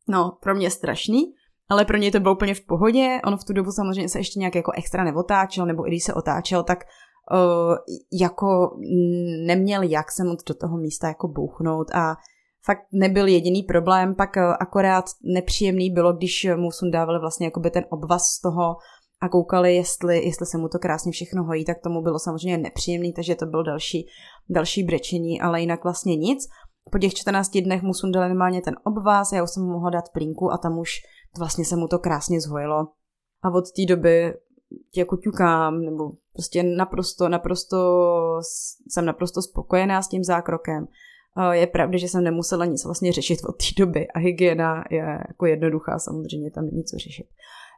No, 0.10 0.38
pro 0.42 0.56
mě 0.56 0.72
strašný, 0.72 1.34
ale 1.70 1.86
pro 1.86 1.98
něj 1.98 2.12
to 2.12 2.20
bylo 2.20 2.36
úplně 2.36 2.54
v 2.54 2.66
pohodě. 2.66 3.20
On 3.26 3.38
v 3.38 3.44
tu 3.44 3.54
dobu 3.54 3.72
samozřejmě 3.72 4.10
se 4.10 4.20
ještě 4.20 4.40
nějak 4.40 4.56
jako 4.56 4.72
extra 4.76 5.04
neotáčel, 5.04 5.66
nebo 5.66 5.88
i 5.88 5.90
když 5.90 6.04
se 6.04 6.14
otáčel, 6.14 6.64
tak 6.64 6.84
uh, 7.32 7.76
jako 8.22 8.78
neměl 9.46 9.82
jak 9.82 10.12
se 10.12 10.24
moc 10.24 10.44
do 10.44 10.54
toho 10.54 10.78
místa 10.78 11.08
jako 11.08 11.28
bouchnout 11.28 11.92
a 11.92 12.16
fakt 12.68 12.88
nebyl 12.92 13.28
jediný 13.28 13.64
problém, 13.64 14.16
pak 14.16 14.38
eh, 14.38 14.42
akorát 14.60 15.06
nepříjemný 15.24 15.90
bylo, 15.90 16.14
když 16.14 16.48
mu 16.56 16.72
sundávali 16.72 17.20
vlastně 17.20 17.48
jakoby 17.48 17.72
ten 17.72 17.86
obvaz 17.90 18.24
z 18.24 18.42
toho 18.42 18.76
a 19.22 19.30
koukali, 19.30 19.76
jestli, 19.76 20.26
jestli 20.26 20.46
se 20.46 20.58
mu 20.58 20.70
to 20.70 20.80
krásně 20.80 21.12
všechno 21.12 21.44
hojí, 21.44 21.66
tak 21.66 21.78
tomu 21.84 22.02
bylo 22.02 22.20
samozřejmě 22.20 22.58
nepříjemný, 22.58 23.14
takže 23.14 23.36
to 23.36 23.46
byl 23.46 23.64
další, 23.64 24.08
další 24.50 24.84
brečení, 24.84 25.42
ale 25.42 25.62
jinak 25.62 25.84
vlastně 25.84 26.16
nic. 26.16 26.48
Po 26.92 27.00
těch 27.00 27.14
14 27.14 27.58
dnech 27.58 27.82
mu 27.82 27.94
sundali 27.94 28.30
normálně 28.30 28.62
ten 28.62 28.76
obvaz, 28.84 29.32
já 29.32 29.44
už 29.44 29.50
jsem 29.50 29.64
mu 29.64 29.72
mohla 29.72 29.90
dát 29.90 30.10
plínku 30.14 30.52
a 30.52 30.58
tam 30.58 30.78
už 30.78 30.90
vlastně 31.40 31.66
se 31.66 31.76
mu 31.76 31.88
to 31.88 32.00
krásně 32.00 32.42
zhojilo. 32.42 32.88
A 33.44 33.50
od 33.50 33.72
té 33.72 33.86
doby 33.86 34.34
jako 34.96 35.18
ťukám, 35.18 35.82
nebo 35.82 36.12
prostě 36.34 36.64
naprosto, 36.64 37.30
naprosto, 37.30 37.78
jsem 38.90 39.06
naprosto 39.06 39.42
spokojená 39.42 40.02
s 40.02 40.08
tím 40.08 40.24
zákrokem 40.24 40.88
je 41.52 41.68
pravda, 41.68 41.98
že 41.98 42.08
jsem 42.08 42.24
nemusela 42.24 42.66
nic 42.66 42.86
vlastně 42.86 43.12
řešit 43.12 43.40
od 43.50 43.52
té 43.58 43.66
doby 43.78 44.08
a 44.08 44.20
hygiena 44.20 44.84
je 44.92 45.20
jako 45.28 45.46
jednoduchá, 45.46 46.00
samozřejmě 46.00 46.52
tam 46.52 46.66
není 46.66 46.84
co 46.84 46.98
řešit. 46.98 47.28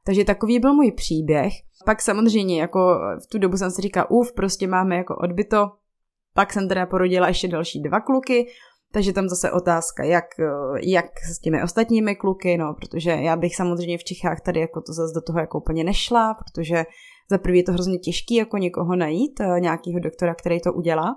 Takže 0.06 0.24
takový 0.24 0.60
byl 0.60 0.74
můj 0.74 0.92
příběh. 0.92 1.54
Pak 1.86 2.01
samozřejmě 2.01 2.62
jako 2.62 3.00
v 3.24 3.28
tu 3.28 3.39
dobu 3.39 3.58
jsem 3.58 3.72
si 3.72 3.82
říkala, 3.82 4.10
uf, 4.10 4.34
prostě 4.34 4.68
máme 4.68 4.96
jako 4.96 5.16
odbyto. 5.16 5.72
Pak 6.34 6.54
jsem 6.54 6.68
teda 6.68 6.86
porodila 6.86 7.28
ještě 7.28 7.48
další 7.48 7.82
dva 7.82 8.00
kluky, 8.00 8.48
takže 8.92 9.13
tam 9.13 9.30
zase 9.30 9.51
otázka, 9.51 10.04
jak, 10.04 10.25
jak 10.82 11.06
s 11.32 11.39
těmi 11.39 11.63
ostatními 11.63 12.16
kluky, 12.16 12.58
no, 12.58 12.74
protože 12.74 13.10
já 13.10 13.36
bych 13.36 13.56
samozřejmě 13.56 13.98
v 13.98 14.04
Čechách 14.04 14.42
tady 14.42 14.60
jako 14.60 14.82
to 14.82 14.94
zase 14.94 15.13
do 15.16 15.22
toho 15.22 15.39
jako 15.39 15.60
úplně 15.60 15.84
nešla, 15.84 16.34
protože 16.34 16.86
za 17.32 17.38
prvý 17.38 17.58
je 17.58 17.63
to 17.63 17.72
hrozně 17.72 17.98
těžký 17.98 18.36
jako 18.36 18.58
někoho 18.58 18.96
najít, 18.96 19.39
nějakého 19.60 20.00
doktora, 20.00 20.36
který 20.36 20.62
to 20.62 20.74
udělá. 20.74 21.16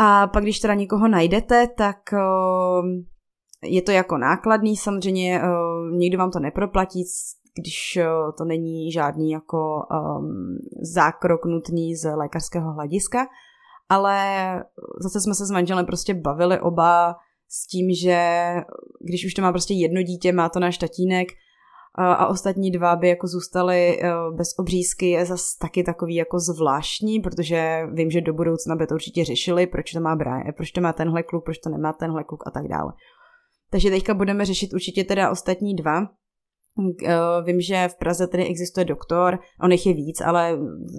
A 0.00 0.26
pak, 0.26 0.42
když 0.42 0.60
teda 0.60 0.74
někoho 0.74 1.08
najdete, 1.08 1.68
tak 1.76 2.12
ehm, 2.12 3.04
je 3.62 3.82
to 3.82 3.90
jako 3.90 4.18
nákladný, 4.18 4.76
samozřejmě 4.76 5.40
ehm, 5.40 5.98
nikdo 5.98 6.18
vám 6.18 6.30
to 6.30 6.40
neproplatí, 6.40 7.04
když 7.60 7.96
eh, 7.96 8.06
to 8.38 8.44
není 8.44 8.92
žádný 8.92 9.30
jako 9.30 9.82
um, 9.90 10.58
zákrok 10.94 11.44
nutný 11.44 11.96
z 11.96 12.14
lékařského 12.16 12.72
hlediska, 12.72 13.26
ale 13.88 14.18
zase 15.00 15.20
jsme 15.20 15.34
se 15.34 15.46
s 15.46 15.50
manželem 15.50 15.86
prostě 15.86 16.14
bavili 16.14 16.60
oba 16.60 17.16
s 17.48 17.66
tím, 17.66 17.94
že 17.94 18.42
když 19.00 19.26
už 19.26 19.34
to 19.34 19.42
má 19.42 19.52
prostě 19.52 19.74
jedno 19.74 20.02
dítě, 20.02 20.32
má 20.32 20.48
to 20.48 20.60
náš 20.60 20.78
tatínek, 20.78 21.28
a 22.00 22.26
ostatní 22.26 22.70
dva 22.70 22.96
by 22.96 23.08
jako 23.08 23.26
zůstaly 23.26 24.02
eh, 24.02 24.10
bez 24.36 24.48
obřízky 24.58 25.10
je 25.10 25.26
zase 25.26 25.44
taky 25.60 25.84
takový 25.84 26.14
jako 26.14 26.38
zvláštní, 26.38 27.20
protože 27.20 27.82
vím, 27.92 28.10
že 28.10 28.20
do 28.20 28.32
budoucna 28.32 28.76
by 28.76 28.86
to 28.86 28.94
určitě 28.94 29.24
řešili, 29.24 29.66
proč 29.66 29.92
to 29.92 30.00
má 30.00 30.16
Brian, 30.16 30.42
proč 30.56 30.70
to 30.70 30.80
má 30.80 30.92
tenhle 30.92 31.22
kluk, 31.22 31.44
proč 31.44 31.58
to 31.58 31.70
nemá 31.70 31.92
tenhle 31.92 32.24
kluk 32.24 32.46
a 32.46 32.50
tak 32.50 32.68
dále. 32.68 32.92
Takže 33.70 33.90
teďka 33.90 34.14
budeme 34.14 34.44
řešit 34.44 34.72
určitě 34.74 35.04
teda 35.04 35.30
ostatní 35.30 35.74
dva. 35.74 36.00
Eh, 37.04 37.16
vím, 37.44 37.60
že 37.60 37.88
v 37.88 37.98
Praze 37.98 38.26
tedy 38.26 38.46
existuje 38.46 38.84
doktor, 38.84 39.38
on 39.62 39.72
jich 39.72 39.86
je 39.86 39.94
víc, 39.94 40.20
ale 40.20 40.58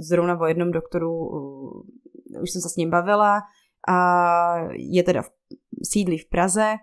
zrovna 0.09 0.39
o 0.39 0.45
jednom 0.45 0.71
doktoru 0.71 1.11
eh, 2.35 2.41
už 2.41 2.51
jsem 2.51 2.61
se 2.61 2.69
s 2.69 2.75
ním 2.75 2.89
bavila 2.89 3.41
a 3.87 3.97
je 4.71 5.03
teda 5.03 5.21
v, 5.21 5.29
sídlí 5.83 6.17
v 6.17 6.29
Praze 6.29 6.75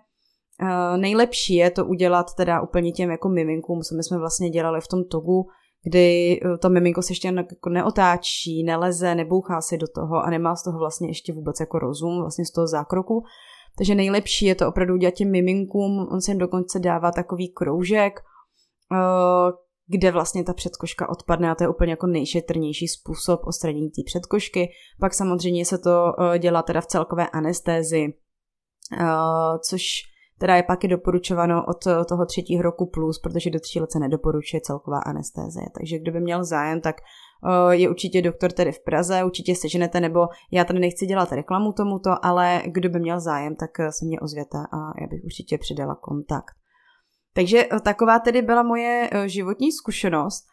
nejlepší 0.97 1.55
je 1.55 1.71
to 1.71 1.85
udělat 1.85 2.33
teda 2.33 2.61
úplně 2.61 2.91
těm 2.91 3.09
jako 3.09 3.29
miminkům, 3.29 3.81
co 3.81 3.95
my 3.95 4.03
jsme 4.03 4.17
vlastně 4.17 4.49
dělali 4.49 4.81
v 4.81 4.87
tom 4.87 5.03
togu, 5.03 5.45
kdy 5.83 6.39
eh, 6.45 6.57
to 6.57 6.69
miminko 6.69 7.01
se 7.01 7.11
ještě 7.11 7.27
jako 7.27 7.69
neotáčí, 7.69 8.63
neleze, 8.63 9.15
nebouchá 9.15 9.61
si 9.61 9.77
do 9.77 9.87
toho 9.87 10.15
a 10.15 10.29
nemá 10.29 10.55
z 10.55 10.63
toho 10.63 10.79
vlastně 10.79 11.09
ještě 11.09 11.33
vůbec 11.33 11.59
jako 11.59 11.79
rozum, 11.79 12.21
vlastně 12.21 12.45
z 12.45 12.51
toho 12.51 12.67
zákroku. 12.67 13.23
Takže 13.77 13.95
nejlepší 13.95 14.45
je 14.45 14.55
to 14.55 14.67
opravdu 14.67 14.93
udělat 14.93 15.13
těm 15.13 15.31
miminkům, 15.31 16.07
on 16.11 16.21
se 16.21 16.31
jim 16.31 16.37
dokonce 16.37 16.79
dává 16.79 17.11
takový 17.11 17.49
kroužek, 17.49 18.19
uh, 18.91 18.97
kde 19.87 20.11
vlastně 20.11 20.43
ta 20.43 20.53
předkoška 20.53 21.09
odpadne 21.09 21.51
a 21.51 21.55
to 21.55 21.63
je 21.63 21.69
úplně 21.69 21.91
jako 21.91 22.07
nejšetrnější 22.07 22.87
způsob 22.87 23.41
odstranění 23.47 23.89
té 23.89 24.01
předkošky. 24.05 24.69
Pak 24.99 25.13
samozřejmě 25.13 25.65
se 25.65 25.77
to 25.77 26.13
dělá 26.37 26.61
teda 26.61 26.81
v 26.81 26.85
celkové 26.85 27.29
anestézi, 27.29 28.13
což 29.69 29.83
Teda 30.39 30.55
je 30.55 30.63
pak 30.63 30.83
i 30.83 30.87
doporučováno 30.87 31.65
od 31.65 31.77
toho 32.07 32.25
třetího 32.25 32.63
roku 32.63 32.85
plus, 32.85 33.19
protože 33.19 33.49
do 33.49 33.59
tří 33.59 33.79
let 33.79 33.91
se 33.91 33.99
nedoporučuje 33.99 34.61
celková 34.61 34.99
anestézie. 34.99 35.65
Takže 35.77 35.99
kdo 35.99 36.11
by 36.11 36.19
měl 36.19 36.43
zájem, 36.43 36.81
tak 36.81 36.95
eh, 37.01 37.75
je 37.75 37.89
určitě 37.89 38.21
doktor 38.21 38.51
tady 38.51 38.71
v 38.71 38.83
Praze, 38.83 39.23
určitě 39.23 39.55
seženete, 39.55 39.99
nebo 39.99 40.27
já 40.51 40.63
tady 40.63 40.79
nechci 40.79 41.05
dělat 41.05 41.31
reklamu 41.31 41.73
tomuto, 41.73 42.09
ale 42.21 42.61
kdo 42.65 42.89
by 42.89 42.99
měl 42.99 43.19
zájem, 43.19 43.55
tak 43.55 43.79
eh, 43.79 43.91
se 43.91 44.05
mě 44.05 44.19
ozvěte 44.19 44.57
a 44.57 44.77
já 45.01 45.07
bych 45.07 45.23
určitě 45.23 45.57
přidala 45.57 45.95
kontakt. 45.95 46.55
Takže 47.33 47.65
eh, 47.71 47.79
taková 47.79 48.19
tedy 48.19 48.41
byla 48.41 48.63
moje 48.63 49.09
životní 49.25 49.71
zkušenost. 49.71 50.45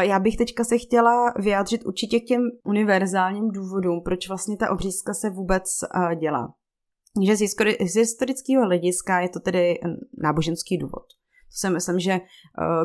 Já 0.00 0.18
bych 0.18 0.36
teďka 0.36 0.64
se 0.64 0.78
chtěla 0.78 1.32
vyjádřit 1.38 1.86
určitě 1.86 2.20
k 2.20 2.24
těm 2.24 2.40
univerzálním 2.64 3.50
důvodům, 3.50 4.00
proč 4.04 4.28
vlastně 4.28 4.56
ta 4.56 4.70
obřízka 4.70 5.14
se 5.14 5.30
vůbec 5.30 5.64
dělá. 6.20 6.54
Že 7.26 7.36
z 7.86 7.96
historického 7.96 8.64
hlediska 8.64 9.20
je 9.20 9.28
to 9.28 9.40
tedy 9.40 9.78
náboženský 10.22 10.78
důvod. 10.78 11.06
To 11.48 11.66
si 11.66 11.70
myslím, 11.70 12.00
že 12.00 12.20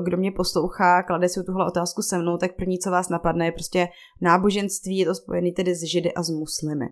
kdo 0.04 0.18
mě 0.18 0.32
poslouchá, 0.32 1.04
klade 1.04 1.30
si 1.30 1.44
tuhle 1.44 1.68
otázku 1.68 2.02
se 2.02 2.18
mnou, 2.18 2.38
tak 2.38 2.56
první, 2.56 2.80
co 2.80 2.92
vás 2.92 3.10
napadne, 3.10 3.46
je 3.46 3.52
prostě 3.52 3.88
náboženství, 4.22 4.98
je 4.98 5.06
to 5.06 5.16
spojené 5.16 5.52
tedy 5.52 5.76
s 5.76 5.84
židy 5.84 6.14
a 6.14 6.24
s 6.24 6.30
muslimy. 6.30 6.86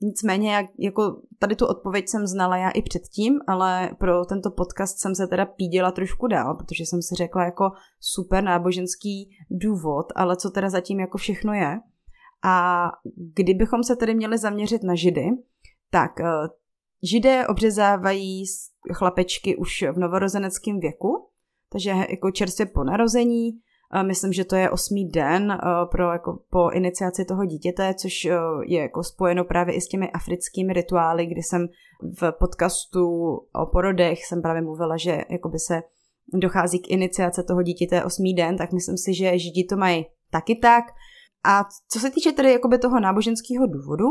Nicméně, 0.00 0.54
jak, 0.54 0.66
jako 0.78 1.22
tady 1.38 1.56
tu 1.56 1.66
odpověď 1.66 2.08
jsem 2.08 2.26
znala 2.26 2.56
já 2.56 2.70
i 2.70 2.82
předtím, 2.82 3.38
ale 3.46 3.90
pro 3.98 4.24
tento 4.24 4.50
podcast 4.50 4.98
jsem 4.98 5.14
se 5.14 5.26
teda 5.26 5.46
píděla 5.46 5.90
trošku 5.90 6.26
dál, 6.26 6.54
protože 6.54 6.82
jsem 6.86 7.02
si 7.02 7.14
řekla 7.14 7.44
jako 7.44 7.70
super 8.00 8.44
náboženský 8.44 9.30
důvod, 9.50 10.06
ale 10.16 10.36
co 10.36 10.50
teda 10.50 10.70
zatím 10.70 11.00
jako 11.00 11.18
všechno 11.18 11.52
je. 11.52 11.80
A 12.44 12.86
kdybychom 13.34 13.84
se 13.84 13.96
tedy 13.96 14.14
měli 14.14 14.38
zaměřit 14.38 14.82
na 14.82 14.94
židy, 14.94 15.24
tak 15.90 16.20
eh, 16.20 16.26
židé 17.02 17.46
obřezávají 17.46 18.44
chlapečky 18.92 19.56
už 19.56 19.84
v 19.92 19.98
novorozeneckém 19.98 20.80
věku, 20.80 21.28
takže 21.72 21.90
jako 21.90 22.30
čerstvě 22.30 22.66
po 22.66 22.84
narození, 22.84 23.50
Myslím, 24.02 24.32
že 24.32 24.44
to 24.44 24.56
je 24.56 24.70
osmý 24.70 25.08
den 25.08 25.52
eh, 25.52 25.86
pro, 25.90 26.12
jako, 26.12 26.38
po 26.50 26.70
iniciaci 26.70 27.24
toho 27.24 27.44
dítěte, 27.44 27.94
což 27.94 28.24
eh, 28.24 28.38
je 28.66 28.80
jako 28.80 29.02
spojeno 29.02 29.44
právě 29.44 29.74
i 29.74 29.80
s 29.80 29.88
těmi 29.88 30.10
africkými 30.10 30.72
rituály, 30.72 31.26
kdy 31.26 31.42
jsem 31.42 31.68
v 32.20 32.32
podcastu 32.32 33.08
o 33.52 33.66
porodech 33.72 34.24
jsem 34.24 34.42
právě 34.42 34.62
mluvila, 34.62 34.96
že 34.96 35.24
jakoby 35.30 35.58
se 35.58 35.82
dochází 36.34 36.78
k 36.78 36.90
iniciaci 36.90 37.42
toho 37.44 37.62
dítěte 37.62 38.04
osmý 38.04 38.34
den, 38.34 38.56
tak 38.56 38.72
myslím 38.72 38.96
si, 38.96 39.14
že 39.14 39.38
židi 39.38 39.64
to 39.64 39.76
mají 39.76 40.06
taky 40.30 40.54
tak. 40.54 40.84
A 41.44 41.64
co 41.88 41.98
se 41.98 42.10
týče 42.10 42.32
tedy 42.32 42.52
jakoby 42.52 42.78
toho 42.78 43.00
náboženského 43.00 43.66
důvodu, 43.66 44.06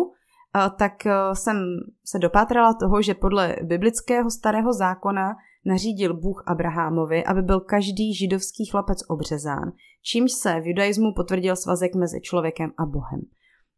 tak 0.78 0.94
jsem 1.34 1.58
se 2.06 2.20
dopátrala 2.20 2.74
toho, 2.74 3.02
že 3.02 3.14
podle 3.14 3.56
biblického 3.64 4.32
starého 4.32 4.74
zákona 4.74 5.36
nařídil 5.66 6.14
Bůh 6.14 6.44
Abrahamovi, 6.48 7.24
aby 7.26 7.42
byl 7.42 7.60
každý 7.60 8.14
židovský 8.14 8.66
chlapec 8.66 8.98
obřezán, 9.08 9.72
čímž 10.02 10.32
se 10.32 10.62
v 10.62 10.68
judaismu 10.68 11.14
potvrdil 11.14 11.56
svazek 11.56 11.96
mezi 11.96 12.22
člověkem 12.22 12.72
a 12.78 12.86
Bohem. 12.86 13.22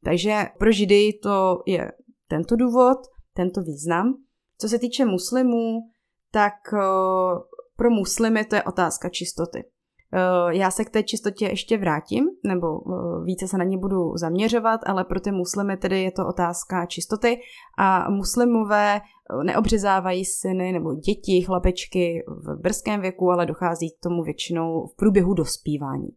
Takže 0.03 0.46
pro 0.60 0.72
židy 0.72 1.13
to 1.24 1.63
je 1.65 1.91
tento 2.27 2.55
důvod, 2.55 2.98
tento 3.34 3.62
význam. 3.62 4.17
Co 4.57 4.69
se 4.69 4.79
týče 4.79 5.05
muslimů, 5.05 5.79
tak 6.31 6.53
eh, 6.74 6.79
pro 7.75 7.89
muslimy 7.89 8.46
to 8.46 8.55
je 8.55 8.63
otázka 8.63 9.10
čistoty. 9.10 9.63
Eh, 10.13 10.57
já 10.57 10.71
se 10.71 10.85
k 10.85 10.89
té 10.89 11.03
čistotě 11.03 11.45
ještě 11.45 11.77
vrátím, 11.77 12.25
nebo 12.43 12.67
eh, 12.67 13.23
více 13.25 13.47
se 13.47 13.57
na 13.57 13.63
ně 13.63 13.77
budu 13.77 14.17
zaměřovat, 14.17 14.81
ale 14.85 15.03
pro 15.03 15.19
ty 15.19 15.31
muslimy 15.31 15.77
tedy 15.77 16.03
je 16.03 16.11
to 16.11 16.27
otázka 16.27 16.85
čistoty 16.85 17.39
a 17.77 18.09
muslimové 18.09 18.95
eh, 18.95 19.43
neobřezávají 19.43 20.25
syny 20.25 20.71
nebo 20.71 20.93
děti, 20.93 21.41
chlapečky 21.41 22.23
v 22.27 22.61
brzkém 22.61 23.01
věku, 23.01 23.31
ale 23.31 23.45
dochází 23.45 23.89
k 23.89 24.03
tomu 24.03 24.23
většinou 24.23 24.87
v 24.87 24.95
průběhu 24.95 25.33
dospívání. 25.33 26.09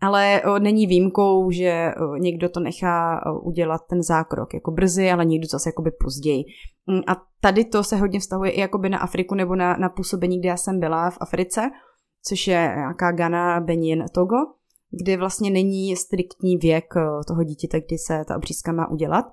Ale 0.00 0.42
není 0.58 0.86
výjimkou, 0.86 1.50
že 1.50 1.92
někdo 2.18 2.48
to 2.48 2.60
nechá 2.60 3.20
udělat 3.42 3.80
ten 3.90 4.02
zákrok 4.02 4.54
jako 4.54 4.70
brzy, 4.70 5.10
ale 5.10 5.24
někdo 5.24 5.46
zase 5.50 5.68
jakoby 5.68 5.90
později. 6.04 6.44
Mm, 6.86 7.00
a 7.08 7.22
tady 7.40 7.64
to 7.64 7.84
se 7.84 7.96
hodně 7.96 8.20
vztahuje 8.20 8.50
i 8.50 8.60
jakoby 8.60 8.88
na 8.88 8.98
Afriku 8.98 9.34
nebo 9.34 9.56
na, 9.56 9.76
na 9.76 9.88
působení, 9.88 10.40
kde 10.40 10.48
já 10.48 10.56
jsem 10.56 10.80
byla 10.80 11.10
v 11.10 11.18
Africe, 11.20 11.70
což 12.26 12.46
je 12.46 12.72
nějaká 12.76 13.12
Ghana, 13.12 13.60
Benin, 13.60 14.04
Togo, 14.14 14.36
kdy 15.02 15.16
vlastně 15.16 15.50
není 15.50 15.96
striktní 15.96 16.56
věk 16.56 16.84
eh, 16.96 17.24
toho 17.26 17.44
dítěte, 17.44 17.80
kdy 17.80 17.98
se 17.98 18.24
ta 18.28 18.36
obřízka 18.36 18.72
má 18.72 18.90
udělat. 18.90 19.24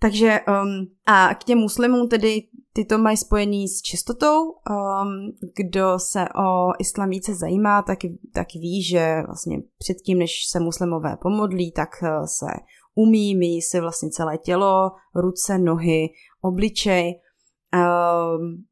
Takže 0.00 0.40
um, 0.48 0.86
a 1.06 1.34
k 1.34 1.44
těm 1.44 1.58
muslimům 1.58 2.08
tedy 2.08 2.42
tyto 2.72 2.98
mají 2.98 3.16
spojení 3.16 3.68
s 3.68 3.82
čistotou. 3.82 4.42
Um, 4.44 5.32
kdo 5.56 5.98
se 5.98 6.24
o 6.44 6.72
islám 6.78 7.10
více 7.10 7.34
zajímá, 7.34 7.82
tak, 7.82 7.98
tak 8.34 8.46
ví, 8.54 8.82
že 8.82 9.22
vlastně 9.26 9.58
předtím, 9.78 10.18
než 10.18 10.46
se 10.50 10.60
muslimové 10.60 11.16
pomodlí, 11.22 11.72
tak 11.72 11.88
eh, 12.02 12.26
se 12.26 12.46
umí, 12.94 13.36
myjí 13.36 13.62
si 13.62 13.80
vlastně 13.80 14.10
celé 14.10 14.38
tělo, 14.38 14.90
ruce, 15.14 15.58
nohy, 15.58 16.08
obličej. 16.40 17.20
Um, 17.74 18.64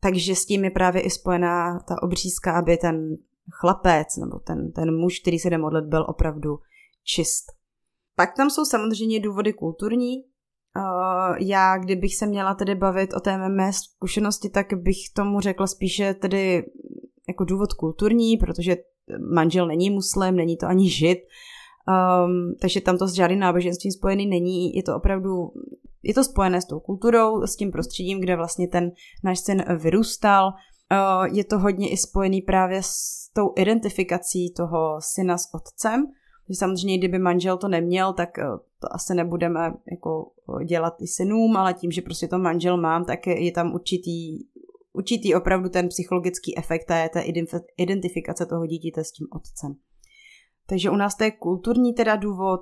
takže 0.00 0.34
s 0.34 0.46
tím 0.46 0.64
je 0.64 0.70
právě 0.70 1.02
i 1.02 1.10
spojená 1.10 1.78
ta 1.88 2.02
obřízka, 2.02 2.52
aby 2.52 2.76
ten 2.76 3.16
chlapec 3.52 4.16
nebo 4.16 4.38
ten, 4.38 4.72
ten 4.72 4.96
muž, 4.96 5.20
který 5.20 5.38
se 5.38 5.50
jde 5.50 5.58
modlit, 5.58 5.84
byl 5.84 6.06
opravdu 6.08 6.58
čist. 7.04 7.44
Pak 8.16 8.36
tam 8.36 8.50
jsou 8.50 8.64
samozřejmě 8.64 9.20
důvody 9.20 9.52
kulturní. 9.52 10.16
Uh, 10.16 11.36
já, 11.38 11.78
kdybych 11.78 12.16
se 12.16 12.26
měla 12.26 12.54
tedy 12.54 12.74
bavit 12.74 13.14
o 13.14 13.20
té 13.20 13.48
mé 13.48 13.72
zkušenosti, 13.72 14.50
tak 14.50 14.66
bych 14.74 14.96
tomu 15.16 15.40
řekla 15.40 15.66
spíše 15.66 16.14
tedy 16.14 16.64
jako 17.28 17.44
důvod 17.44 17.72
kulturní, 17.72 18.36
protože 18.36 18.76
manžel 19.34 19.66
není 19.66 19.90
muslim, 19.90 20.36
není 20.36 20.56
to 20.56 20.66
ani 20.66 20.90
žid, 20.90 21.18
um, 21.18 22.54
takže 22.60 22.80
tam 22.80 22.98
to 22.98 23.08
s 23.08 23.12
žádným 23.12 23.40
náboženstvím 23.40 23.92
spojený 23.92 24.26
není, 24.26 24.74
je 24.76 24.82
to 24.82 24.96
opravdu 24.96 25.50
je 26.02 26.14
to 26.14 26.24
spojené 26.24 26.60
s 26.60 26.64
tou 26.64 26.80
kulturou, 26.80 27.42
s 27.42 27.56
tím 27.56 27.72
prostředím, 27.72 28.20
kde 28.20 28.36
vlastně 28.36 28.68
ten 28.68 28.92
náš 29.24 29.38
syn 29.38 29.64
vyrůstal. 29.76 30.52
Eh, 30.92 31.28
je 31.32 31.44
to 31.44 31.58
hodně 31.58 31.90
i 31.90 31.96
spojený 31.96 32.42
právě 32.42 32.82
s 32.82 33.28
tou 33.32 33.52
identifikací 33.56 34.52
toho 34.56 34.96
syna 35.00 35.38
s 35.38 35.54
otcem, 35.54 36.06
že 36.48 36.54
samozřejmě, 36.54 36.98
kdyby 36.98 37.18
manžel 37.18 37.56
to 37.56 37.68
neměl, 37.68 38.12
tak 38.12 38.38
eh, 38.38 38.44
to 38.80 38.94
asi 38.94 39.14
nebudeme 39.14 39.60
jako 39.90 40.30
dělat 40.64 40.94
i 41.02 41.06
synům, 41.06 41.56
ale 41.56 41.74
tím, 41.74 41.90
že 41.90 42.02
prostě 42.02 42.28
to 42.28 42.38
manžel 42.38 42.76
mám, 42.76 43.04
tak 43.04 43.26
je 43.26 43.52
tam 43.52 43.74
určitý, 43.74 44.38
určitý 44.92 45.34
opravdu 45.34 45.68
ten 45.68 45.88
psychologický 45.88 46.58
efekt 46.58 46.84
té, 46.84 47.08
té 47.12 47.24
identifikace 47.76 48.46
toho 48.46 48.66
dítěte 48.66 49.04
s 49.04 49.12
tím 49.12 49.26
otcem. 49.32 49.74
Takže 50.66 50.90
u 50.90 50.96
nás 50.96 51.16
to 51.16 51.24
je 51.24 51.30
kulturní 51.30 51.94
teda 51.94 52.16
důvod. 52.16 52.60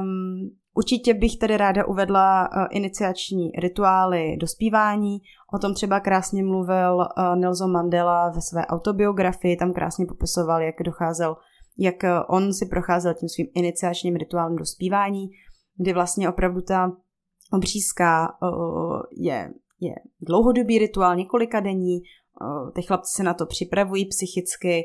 Um, 0.00 0.59
Určitě 0.76 1.14
bych 1.14 1.36
tedy 1.36 1.56
ráda 1.56 1.86
uvedla 1.86 2.48
uh, 2.48 2.66
iniciační 2.70 3.50
rituály 3.58 4.36
dospívání. 4.36 5.18
O 5.54 5.58
tom 5.58 5.74
třeba 5.74 6.00
krásně 6.00 6.42
mluvil 6.42 6.96
uh, 6.96 7.36
Nelson 7.36 7.72
Mandela 7.72 8.30
ve 8.30 8.40
své 8.40 8.66
autobiografii, 8.66 9.56
tam 9.56 9.72
krásně 9.72 10.06
popisoval, 10.06 10.62
jak 10.62 10.74
docházel, 10.84 11.36
jak 11.78 11.96
uh, 12.02 12.36
on 12.36 12.52
si 12.52 12.66
procházel 12.66 13.14
tím 13.14 13.28
svým 13.28 13.46
iniciačním 13.54 14.16
rituálem 14.16 14.56
dospívání, 14.56 15.28
kdy 15.76 15.92
vlastně 15.92 16.28
opravdu 16.28 16.60
ta 16.60 16.92
obřízka 17.52 18.28
je, 19.16 19.50
je 19.80 19.94
dlouhodobý 20.20 20.78
rituál, 20.78 21.16
několika 21.16 21.60
denní, 21.60 22.00
ty 22.74 22.82
chlapci 22.82 23.12
se 23.16 23.22
na 23.22 23.34
to 23.34 23.46
připravují 23.46 24.06
psychicky, 24.06 24.82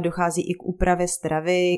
dochází 0.00 0.50
i 0.50 0.54
k 0.54 0.62
úpravě 0.62 1.08
stravy, 1.08 1.76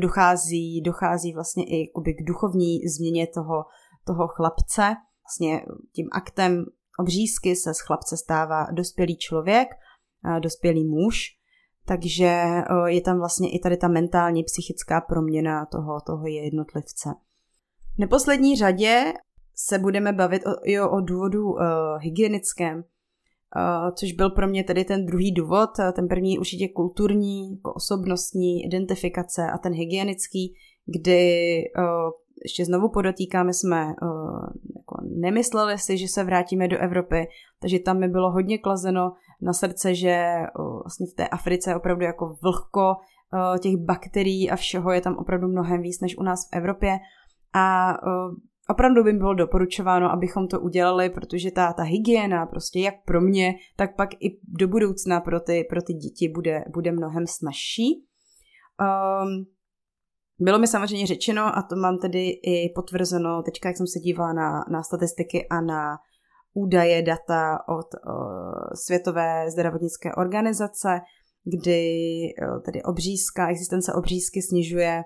dochází, 0.00 0.80
dochází 0.80 1.34
vlastně 1.34 1.64
i 1.64 1.86
k 2.18 2.24
duchovní 2.24 2.88
změně 2.88 3.26
toho, 3.26 3.64
toho 4.06 4.28
chlapce. 4.28 4.94
Vlastně 5.22 5.64
tím 5.92 6.08
aktem 6.12 6.64
obřízky 6.98 7.56
se 7.56 7.74
z 7.74 7.80
chlapce 7.80 8.16
stává 8.16 8.66
dospělý 8.72 9.16
člověk, 9.16 9.68
dospělý 10.42 10.84
muž, 10.84 11.18
takže 11.86 12.44
je 12.86 13.00
tam 13.00 13.18
vlastně 13.18 13.50
i 13.50 13.58
tady 13.58 13.76
ta 13.76 13.88
mentální, 13.88 14.44
psychická 14.44 15.00
proměna 15.00 15.66
toho, 15.66 16.00
toho 16.06 16.26
jednotlivce. 16.26 17.10
V 17.94 17.98
neposlední 17.98 18.56
řadě 18.56 19.12
se 19.54 19.78
budeme 19.78 20.12
bavit 20.12 20.42
o, 20.46 20.50
i 20.64 20.80
o, 20.80 21.00
důvodu 21.00 21.44
uh, 21.44 21.58
hygienickém, 21.98 22.84
což 23.94 24.12
byl 24.12 24.30
pro 24.30 24.48
mě 24.48 24.64
tedy 24.64 24.84
ten 24.84 25.06
druhý 25.06 25.32
důvod. 25.32 25.70
Ten 25.92 26.08
první 26.08 26.38
určitě 26.38 26.68
kulturní, 26.68 27.50
jako 27.50 27.72
osobnostní 27.72 28.64
identifikace 28.64 29.50
a 29.54 29.58
ten 29.58 29.72
hygienický, 29.72 30.54
kdy 30.86 31.58
uh, 31.78 32.10
ještě 32.44 32.64
znovu 32.64 32.88
podotýkáme, 32.88 33.52
jsme 33.52 33.78
jako 34.76 34.96
nemysleli 35.20 35.78
si, 35.78 35.98
že 35.98 36.08
se 36.08 36.24
vrátíme 36.24 36.68
do 36.68 36.78
Evropy, 36.78 37.26
takže 37.60 37.78
tam 37.78 37.98
mi 38.00 38.08
bylo 38.08 38.32
hodně 38.32 38.58
klazeno 38.58 39.12
na 39.42 39.52
srdce, 39.52 39.94
že 39.94 40.24
vlastně 40.84 41.06
v 41.12 41.16
té 41.16 41.28
Africe 41.28 41.70
je 41.70 41.76
opravdu 41.76 42.04
jako 42.04 42.36
vlhko 42.42 42.94
těch 43.60 43.76
bakterií 43.76 44.50
a 44.50 44.56
všeho 44.56 44.92
je 44.92 45.00
tam 45.00 45.16
opravdu 45.16 45.48
mnohem 45.48 45.82
víc 45.82 46.00
než 46.00 46.18
u 46.18 46.22
nás 46.22 46.48
v 46.48 46.56
Evropě. 46.56 46.98
A 47.54 47.94
opravdu 48.72 49.04
by 49.04 49.12
bylo 49.12 49.34
doporučováno, 49.34 50.12
abychom 50.12 50.48
to 50.48 50.60
udělali, 50.60 51.10
protože 51.10 51.50
ta, 51.50 51.72
ta 51.72 51.82
hygiena 51.82 52.46
prostě 52.46 52.80
jak 52.80 52.94
pro 53.04 53.20
mě, 53.20 53.54
tak 53.76 53.96
pak 53.96 54.08
i 54.14 54.38
do 54.58 54.68
budoucna 54.68 55.20
pro 55.20 55.40
ty, 55.40 55.64
pro 55.70 55.82
ty 55.82 55.92
děti 55.92 56.28
bude, 56.28 56.64
bude 56.72 56.92
mnohem 56.92 57.26
snažší. 57.26 58.06
Um, 58.80 59.46
bylo 60.38 60.58
mi 60.58 60.66
samozřejmě 60.66 61.06
řečeno, 61.06 61.42
a 61.42 61.62
to 61.70 61.76
mám 61.76 61.98
tedy 61.98 62.28
i 62.28 62.72
potvrzeno 62.74 63.42
teďka, 63.42 63.68
jak 63.68 63.76
jsem 63.76 63.86
se 63.86 63.98
dívala 63.98 64.32
na, 64.32 64.64
na 64.70 64.82
statistiky 64.82 65.48
a 65.48 65.60
na 65.60 65.98
údaje, 66.54 67.02
data 67.02 67.58
od 67.68 67.86
uh, 67.94 68.14
Světové 68.74 69.50
zdravotnické 69.50 70.14
organizace, 70.14 71.00
kdy 71.44 71.90
tedy 72.64 72.82
obřízka, 72.82 73.48
existence 73.48 73.92
obřízky 73.92 74.42
snižuje 74.42 75.02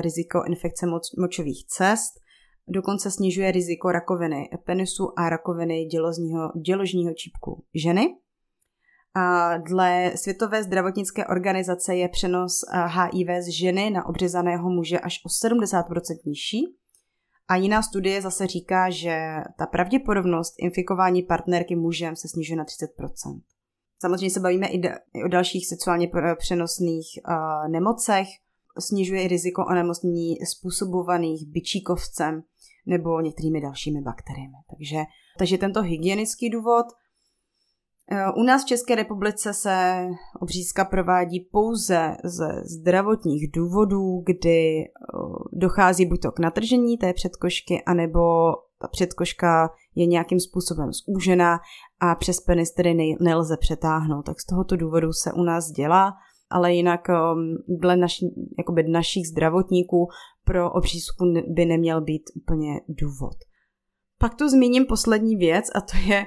riziko 0.00 0.44
infekce 0.46 0.86
moč, 0.86 1.02
močových 1.18 1.66
cest, 1.66 2.23
dokonce 2.68 3.10
snižuje 3.10 3.52
riziko 3.52 3.92
rakoviny 3.92 4.48
penisu 4.64 5.18
a 5.18 5.28
rakoviny 5.28 5.84
děložního, 5.84 6.52
děložního 6.66 7.14
čípku 7.14 7.64
ženy. 7.74 8.16
A 9.16 9.56
dle 9.56 10.12
Světové 10.16 10.62
zdravotnické 10.62 11.26
organizace 11.26 11.96
je 11.96 12.08
přenos 12.08 12.60
HIV 12.86 13.28
z 13.44 13.48
ženy 13.48 13.90
na 13.90 14.06
obřezaného 14.06 14.70
muže 14.70 15.00
až 15.00 15.20
o 15.24 15.28
70% 15.28 15.84
nižší. 16.24 16.76
A 17.48 17.56
jiná 17.56 17.82
studie 17.82 18.22
zase 18.22 18.46
říká, 18.46 18.90
že 18.90 19.18
ta 19.58 19.66
pravděpodobnost 19.66 20.54
infikování 20.58 21.22
partnerky 21.22 21.76
mužem 21.76 22.16
se 22.16 22.28
snižuje 22.28 22.56
na 22.56 22.64
30%. 22.64 23.40
Samozřejmě 24.00 24.30
se 24.30 24.40
bavíme 24.40 24.66
i, 24.66 24.80
o 25.24 25.28
dalších 25.28 25.66
sexuálně 25.66 26.10
přenosných 26.38 27.06
uh, 27.28 27.68
nemocech. 27.68 28.26
Snižuje 28.78 29.28
riziko 29.28 29.64
onemocnění 29.66 30.36
způsobovaných 30.46 31.46
byčíkovcem 31.48 32.42
nebo 32.86 33.20
některými 33.20 33.60
dalšími 33.60 34.00
bakteriemi. 34.00 34.56
Takže, 34.70 35.02
takže 35.38 35.58
tento 35.58 35.82
hygienický 35.82 36.50
důvod– 36.50 36.86
u 38.36 38.42
nás 38.42 38.62
v 38.62 38.66
České 38.66 38.94
republice 38.94 39.54
se 39.54 40.06
obřízka 40.40 40.84
provádí 40.84 41.40
pouze 41.40 42.16
ze 42.24 42.62
zdravotních 42.64 43.50
důvodů, 43.52 44.22
kdy 44.26 44.84
dochází 45.52 46.06
buď 46.06 46.20
to 46.20 46.32
k 46.32 46.38
natržení 46.38 46.98
té 46.98 47.12
předkošky, 47.12 47.82
anebo 47.86 48.20
ta 48.80 48.88
předkoška 48.88 49.70
je 49.94 50.06
nějakým 50.06 50.40
způsobem 50.40 50.90
zúžená 50.92 51.58
a 52.00 52.14
přes 52.14 52.40
penis 52.40 52.72
tedy 52.72 52.94
nelze 53.20 53.56
přetáhnout. 53.56 54.26
Tak 54.26 54.40
z 54.40 54.46
tohoto 54.46 54.76
důvodu 54.76 55.12
se 55.12 55.32
u 55.32 55.42
nás 55.42 55.70
dělá, 55.70 56.12
ale 56.50 56.74
jinak 56.74 57.00
dle 57.68 57.96
naši, 57.96 58.26
jakoby 58.58 58.82
našich 58.82 59.28
zdravotníků 59.28 60.08
pro 60.44 60.72
obřízku 60.72 61.24
by 61.48 61.64
neměl 61.64 62.00
být 62.00 62.22
úplně 62.36 62.80
důvod. 62.88 63.36
Pak 64.18 64.34
tu 64.34 64.48
zmíním 64.48 64.86
poslední 64.86 65.36
věc 65.36 65.64
a 65.74 65.80
to 65.80 65.96
je 66.08 66.26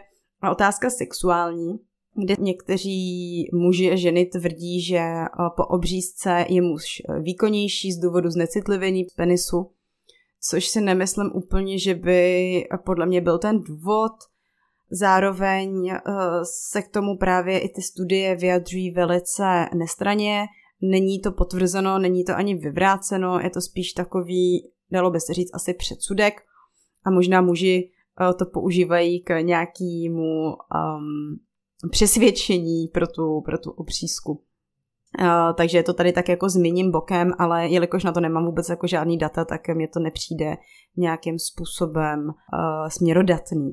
otázka 0.52 0.90
sexuální, 0.90 1.80
kde 2.26 2.36
někteří 2.40 3.50
muži 3.54 3.92
a 3.92 3.96
ženy 3.96 4.26
tvrdí, 4.26 4.82
že 4.82 4.98
eh, 4.98 5.28
po 5.56 5.66
obřízce 5.66 6.46
je 6.50 6.62
muž 6.62 6.86
výkonnější 7.22 7.92
z 7.92 8.00
důvodu 8.00 8.30
znecitlivení 8.30 9.06
penisu, 9.16 9.72
což 10.42 10.68
si 10.68 10.82
nemyslím 10.82 11.32
úplně, 11.34 11.80
že 11.80 11.96
by 11.96 12.64
podle 12.86 13.06
mě 13.06 13.22
byl 13.22 13.38
ten 13.38 13.60
důvod. 13.62 14.12
Zároveň 14.92 15.90
eh, 15.90 16.02
se 16.44 16.82
k 16.82 16.88
tomu 16.88 17.18
právě 17.18 17.60
i 17.60 17.70
ty 17.70 17.82
studie 17.82 18.36
vyjadřují 18.36 18.92
velice 18.92 19.66
nestraně. 19.76 20.46
Není 20.82 21.22
to 21.22 21.32
potvrzeno, 21.32 22.00
není 22.00 22.24
to 22.24 22.36
ani 22.36 22.56
vyvráceno, 22.56 23.40
je 23.40 23.50
to 23.50 23.62
spíš 23.62 23.94
takový, 23.94 24.72
dalo 24.92 25.12
by 25.12 25.20
se 25.20 25.34
říct, 25.34 25.54
asi 25.54 25.74
předsudek. 25.74 26.34
A 27.06 27.12
možná 27.12 27.42
muži 27.42 27.92
Eh, 28.22 28.34
to 28.34 28.46
používají 28.46 29.22
k 29.24 29.42
nějakému 29.42 30.48
um, 30.50 31.40
přesvědčení 31.92 32.88
pro 32.88 33.08
tu, 33.08 33.42
pro 33.42 33.58
tu 33.58 33.72
obřízku. 33.72 34.44
Uh, 35.22 35.54
takže 35.58 35.84
to 35.84 35.94
tady 35.94 36.14
tak 36.14 36.30
jako 36.30 36.50
zmíním 36.50 36.92
bokem, 36.92 37.32
ale 37.40 37.68
jelikož 37.68 38.04
na 38.04 38.12
to 38.12 38.20
nemám 38.20 38.46
vůbec 38.46 38.70
jako 38.70 38.88
žádný 38.88 39.18
data, 39.18 39.46
tak 39.46 39.68
mě 39.68 39.88
to 39.88 40.00
nepřijde 40.00 40.58
nějakým 40.98 41.40
způsobem 41.40 42.20
uh, 42.28 42.88
směrodatný. 42.88 43.72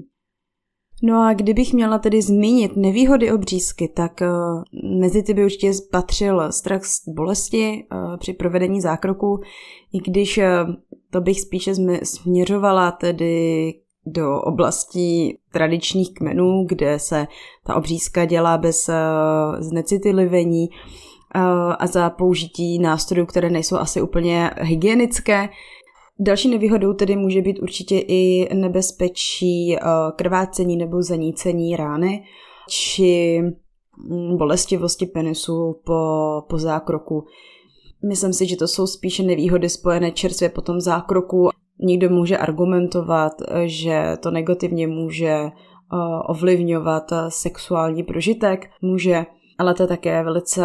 No 1.03 1.23
a 1.23 1.33
kdybych 1.33 1.75
měla 1.75 1.99
tedy 1.99 2.23
zmínit 2.23 2.77
nevýhody 2.77 3.33
obřízky, 3.33 3.89
tak 3.89 4.21
uh, 4.21 4.63
mezi 5.01 5.23
ty 5.23 5.35
by 5.35 5.45
určitě 5.45 5.73
patřil 5.91 6.53
strach 6.53 6.85
z 6.85 7.09
bolesti 7.09 7.85
uh, 7.93 8.17
při 8.17 8.33
provedení 8.33 8.81
zákroku, 8.81 9.41
i 9.93 9.99
když 10.11 10.39
uh, 10.39 10.45
to 11.11 11.21
bych 11.21 11.41
spíše 11.41 11.75
směřovala 12.03 12.91
tedy 12.91 13.75
do 14.07 14.41
oblastí 14.41 15.39
tradičních 15.53 16.15
kmenů, 16.15 16.65
kde 16.69 16.99
se 16.99 17.27
ta 17.67 17.75
obřízka 17.75 18.25
dělá 18.25 18.59
bez 18.59 18.91
znecitlivení 19.59 20.69
a 21.79 21.87
za 21.87 22.11
použití 22.11 22.79
nástrojů, 22.79 23.27
které 23.27 23.51
nejsou 23.51 23.77
asi 23.77 24.03
úplně 24.03 24.51
hygienické. 24.61 25.49
Další 26.21 26.49
nevýhodou 26.49 26.93
tedy 26.93 27.17
může 27.17 27.43
být 27.43 27.59
určitě 27.59 27.99
i 27.99 28.49
nebezpečí 28.55 29.77
uh, 29.77 29.89
krvácení 30.17 30.77
nebo 30.77 31.03
zanícení 31.03 31.77
rány 31.77 32.25
či 32.69 33.41
mm, 33.43 34.37
bolestivosti 34.37 35.07
penisu 35.07 35.81
po, 35.85 36.43
po 36.49 36.59
zákroku. 36.59 37.25
Myslím 38.09 38.33
si, 38.33 38.47
že 38.47 38.57
to 38.57 38.69
jsou 38.69 38.87
spíše 38.87 39.23
nevýhody 39.23 39.69
spojené 39.69 40.11
čerstvě 40.11 40.49
po 40.49 40.61
tom 40.61 40.81
zákroku 40.81 41.49
Někdo 41.81 42.11
může 42.11 42.39
argumentovat, 42.39 43.33
že 43.65 44.17
to 44.21 44.31
negativně 44.31 44.87
může 44.87 45.29
eh, 45.29 45.51
ovlivňovat 46.29 47.13
eh, 47.13 47.17
sexuální 47.29 48.03
prožitek, 48.03 48.71
může, 48.83 49.27
ale 49.59 49.75
to 49.75 49.83
je 49.83 49.87
také 49.87 50.23
velice, 50.23 50.65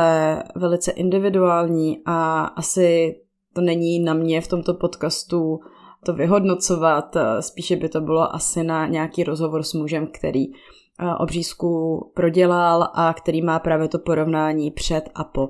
velice 0.55 0.91
individuální 0.91 1.97
a 2.05 2.43
asi 2.43 3.15
to 3.59 3.65
není 3.65 3.99
na 3.99 4.13
mě 4.13 4.41
v 4.41 4.47
tomto 4.47 4.73
podcastu 4.73 5.59
to 6.05 6.13
vyhodnocovat, 6.13 7.15
eh, 7.15 7.41
spíše 7.41 7.75
by 7.75 7.89
to 7.89 8.01
bylo 8.01 8.35
asi 8.35 8.63
na 8.63 8.87
nějaký 8.87 9.23
rozhovor 9.23 9.63
s 9.63 9.73
mužem, 9.73 10.07
který 10.07 10.45
obřízku 11.19 11.99
prodělal 12.15 12.87
a 12.93 13.13
který 13.13 13.41
má 13.41 13.59
právě 13.59 13.87
to 13.87 13.99
porovnání 13.99 14.71
před 14.71 15.09
a 15.15 15.23
po. 15.23 15.49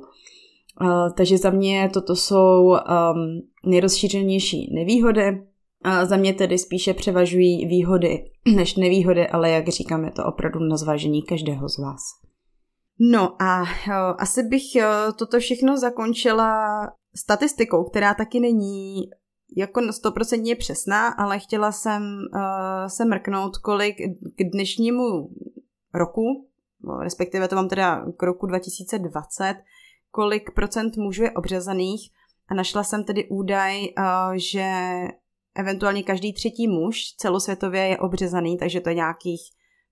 takže 1.18 1.38
za 1.38 1.50
mě 1.50 1.90
toto 1.94 2.16
jsou 2.16 2.68
um, 2.68 2.78
nejrozšířenější 3.66 4.74
nevýhody. 4.74 5.44
Za 6.04 6.18
mě 6.18 6.34
tedy 6.34 6.58
spíše 6.58 6.94
převažují 6.94 7.66
výhody 7.66 8.26
než 8.56 8.76
nevýhody, 8.76 9.28
ale 9.28 9.50
jak 9.50 9.68
říkám, 9.68 10.06
je 10.06 10.12
to 10.12 10.26
opravdu 10.26 10.60
na 10.60 10.78
zvážení 10.78 11.24
každého 11.24 11.70
z 11.70 11.78
vás. 11.78 12.02
No 13.00 13.42
a 13.42 13.64
asi 14.18 14.44
bych 14.44 14.64
toto 15.16 15.40
všechno 15.40 15.78
zakončila 15.78 16.82
statistikou, 17.16 17.84
která 17.84 18.14
taky 18.14 18.40
není 18.40 19.10
jako 19.58 19.80
100% 19.80 20.58
přesná, 20.58 21.08
ale 21.08 21.40
chtěla 21.40 21.72
jsem 21.72 22.04
uh, 22.04 22.42
se 22.88 23.06
mrknout, 23.06 23.58
kolik 23.58 23.98
k 24.36 24.52
dnešnímu 24.52 25.30
roku, 25.94 26.48
respektive 27.02 27.48
to 27.48 27.56
mám 27.56 27.70
teda 27.70 28.06
k 28.18 28.24
roku 28.24 28.46
2020, 28.46 29.56
kolik 30.12 30.52
procent 30.56 30.98
mužů 30.98 31.24
je 31.24 31.32
obřezaných 31.32 32.12
a 32.48 32.54
našla 32.54 32.84
jsem 32.84 33.04
tedy 33.04 33.30
údaj, 33.30 33.82
uh, 33.82 34.34
že 34.36 34.72
eventuálně 35.56 36.04
každý 36.04 36.34
třetí 36.34 36.68
muž 36.68 37.16
celosvětově 37.18 37.88
je 37.88 37.98
obřezaný, 37.98 38.58
takže 38.58 38.82
to 38.82 38.90
je 38.90 38.96
nějakých 38.96 39.42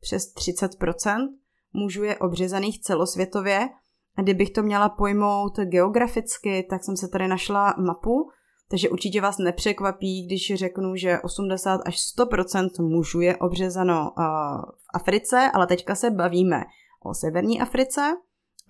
přes 0.02 0.34
30% 0.36 1.28
mužů 1.74 2.04
je 2.04 2.18
obřezaných 2.18 2.82
celosvětově. 2.82 3.70
A 4.18 4.22
kdybych 4.22 4.50
to 4.50 4.64
měla 4.64 4.90
pojmout 4.90 5.60
geograficky, 5.60 6.68
tak 6.70 6.84
jsem 6.84 6.98
se 6.98 7.08
tady 7.08 7.28
našla 7.28 7.76
mapu, 7.78 8.30
takže 8.70 8.90
určitě 8.90 9.22
vás 9.22 9.38
nepřekvapí, 9.38 10.26
když 10.26 10.54
řeknu, 10.56 10.96
že 10.96 11.20
80 11.20 11.82
až 11.86 11.96
100% 12.20 12.70
mužů 12.80 13.22
je 13.22 13.38
obřezano 13.38 14.02
uh, 14.02 14.26
v 14.62 14.88
Africe, 14.94 15.52
ale 15.54 15.68
teďka 15.68 15.96
se 15.96 16.12
bavíme 16.12 16.64
o 17.06 17.14
severní 17.14 17.62
Africe, 17.62 18.02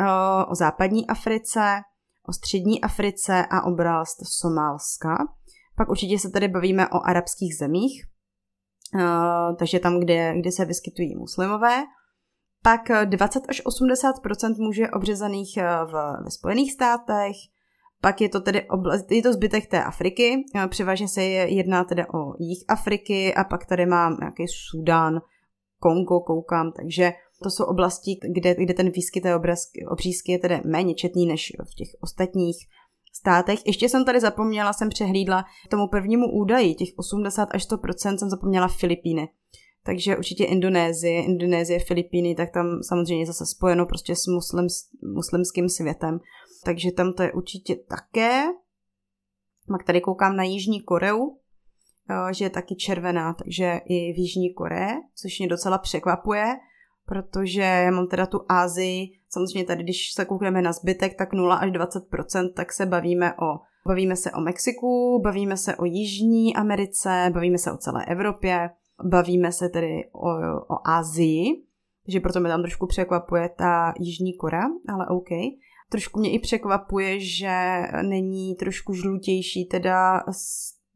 uh, 0.02 0.52
o 0.52 0.56
západní 0.56 1.08
Africe, 1.08 1.82
o 2.28 2.34
střední 2.34 2.82
Africe 2.82 3.46
a 3.52 3.62
oblast 3.62 4.18
Somálska. 4.24 5.18
Pak 5.78 5.90
určitě 5.90 6.20
se 6.20 6.30
tady 6.30 6.48
bavíme 6.48 6.90
o 6.90 7.08
arabských 7.08 7.58
zemích, 7.58 8.06
uh, 8.96 9.56
takže 9.56 9.80
tam, 9.80 10.00
kde, 10.00 10.34
kde 10.40 10.52
se 10.52 10.66
vyskytují 10.66 11.16
muslimové. 11.16 11.84
Pak 12.68 13.06
20 13.06 13.44
až 13.50 13.62
80 13.66 14.16
mužů 14.58 14.82
je 14.82 14.92
obřezaných 14.92 15.58
eh, 15.58 15.64
v, 15.86 15.92
ve 16.24 16.32
Spojených 16.32 16.74
státech, 16.74 17.36
pak 18.02 18.22
je 18.22 18.30
to 18.30 18.42
tedy 18.42 18.70
oblast, 18.70 19.12
je 19.12 19.22
to 19.22 19.34
zbytek 19.34 19.68
té 19.68 19.84
Afriky, 19.84 20.46
eh, 20.56 20.68
převážně 20.68 21.08
se 21.08 21.24
jedná 21.24 21.84
tedy 21.84 22.04
o 22.14 22.34
jich 22.40 22.64
Afriky 22.68 23.34
a 23.34 23.44
pak 23.44 23.66
tady 23.66 23.86
mám 23.86 24.18
nějaký 24.20 24.46
Sudán, 24.48 25.22
Kongo 25.80 26.20
koukám, 26.20 26.72
takže 26.72 27.14
to 27.44 27.50
jsou 27.50 27.64
oblasti, 27.64 28.20
kde, 28.36 28.56
kde 28.56 28.74
ten 28.74 28.90
výskyt 28.90 29.24
té 29.24 29.36
obřízky 29.92 30.32
je 30.32 30.40
tedy 30.40 30.62
méně 30.66 30.94
četný 30.94 31.26
než 31.26 31.52
v 31.72 31.76
těch 31.76 31.88
ostatních 32.02 32.58
státech. 33.14 33.60
Ještě 33.66 33.90
jsem 33.90 34.06
tady 34.06 34.20
zapomněla, 34.20 34.74
jsem 34.74 34.90
přehlídla 34.90 35.46
tomu 35.70 35.88
prvnímu 35.88 36.26
údaji, 36.32 36.76
těch 36.76 36.90
80 36.98 37.50
až 37.52 37.68
100% 37.70 38.18
jsem 38.18 38.30
zapomněla 38.30 38.68
Filipíny. 38.68 39.30
Takže 39.88 40.18
určitě 40.18 40.46
Indonésie, 40.46 41.24
Indonésie, 41.24 41.80
Filipíny, 41.80 42.36
tak 42.36 42.52
tam 42.52 42.66
samozřejmě 42.84 43.26
zase 43.26 43.46
spojeno 43.46 43.86
prostě 43.86 44.16
s 44.16 44.28
muslim, 44.28 44.68
muslimským 45.16 45.70
světem. 45.70 46.20
Takže 46.66 46.92
tam 46.92 47.14
to 47.14 47.24
je 47.24 47.34
určitě 47.34 47.76
také. 47.76 48.44
Pak 49.68 49.84
tady 49.84 50.02
koukám 50.02 50.36
na 50.36 50.44
Jižní 50.44 50.82
Koreu, 50.82 51.38
že 52.32 52.46
je 52.46 52.50
taky 52.50 52.76
červená, 52.76 53.34
takže 53.34 53.82
i 53.86 54.14
v 54.14 54.18
Jižní 54.18 54.54
Koreji, 54.54 54.92
což 55.16 55.40
mě 55.40 55.48
docela 55.48 55.78
překvapuje, 55.78 56.46
protože 57.06 57.62
já 57.62 57.92
mám 57.92 58.08
teda 58.08 58.26
tu 58.26 58.40
Ázii, 58.50 59.08
samozřejmě 59.30 59.66
tady, 59.66 59.84
když 59.84 60.14
se 60.14 60.26
koukneme 60.26 60.62
na 60.62 60.72
zbytek, 60.72 61.18
tak 61.18 61.34
0 61.34 61.56
až 61.56 61.72
20%, 61.72 62.54
tak 62.56 62.74
se 62.74 62.86
bavíme 62.86 63.34
o 63.34 63.60
Bavíme 63.88 64.16
se 64.16 64.32
o 64.32 64.42
Mexiku, 64.42 65.22
bavíme 65.24 65.58
se 65.58 65.76
o 65.76 65.86
Jižní 65.86 66.56
Americe, 66.56 67.32
bavíme 67.34 67.58
se 67.58 67.72
o 67.72 67.78
celé 67.78 68.06
Evropě, 68.06 68.70
bavíme 69.04 69.52
se 69.52 69.70
tedy 69.70 70.10
o, 70.12 70.30
o 70.76 70.88
Asii, 70.88 71.64
že 72.08 72.20
proto 72.20 72.40
mě 72.40 72.50
tam 72.50 72.62
trošku 72.62 72.88
překvapuje 72.88 73.50
ta 73.50 73.94
Jižní 74.00 74.34
Kora, 74.34 74.64
ale 74.90 75.08
OK. 75.08 75.30
Trošku 75.90 76.20
mě 76.20 76.32
i 76.32 76.40
překvapuje, 76.40 77.20
že 77.20 77.82
není 78.02 78.56
trošku 78.56 78.94
žlutější 78.94 79.66
teda 79.66 80.24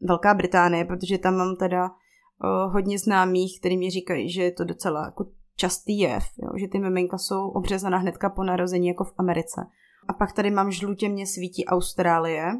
Velká 0.02 0.34
Británie, 0.34 0.86
protože 0.86 1.18
tam 1.18 1.36
mám 1.36 1.56
teda 1.56 1.90
uh, 1.90 2.74
hodně 2.74 3.00
známých, 3.00 3.60
který 3.60 3.78
mi 3.78 3.90
říkají, 3.90 4.32
že 4.32 4.44
je 4.44 4.52
to 4.52 4.64
docela 4.64 5.06
jako 5.06 5.26
častý 5.56 6.00
jev, 6.00 6.24
jo? 6.38 6.50
že 6.60 6.68
ty 6.68 6.80
miminka 6.80 7.18
jsou 7.18 7.50
obřezaná 7.50 7.98
hnedka 7.98 8.30
po 8.30 8.44
narození 8.44 8.88
jako 8.88 9.04
v 9.04 9.14
Americe. 9.18 9.62
A 10.08 10.14
pak 10.14 10.34
tady 10.34 10.52
mám 10.52 10.72
žlutě 10.72 11.10
mě 11.10 11.28
svítí 11.28 11.66
Austrálie, 11.66 12.52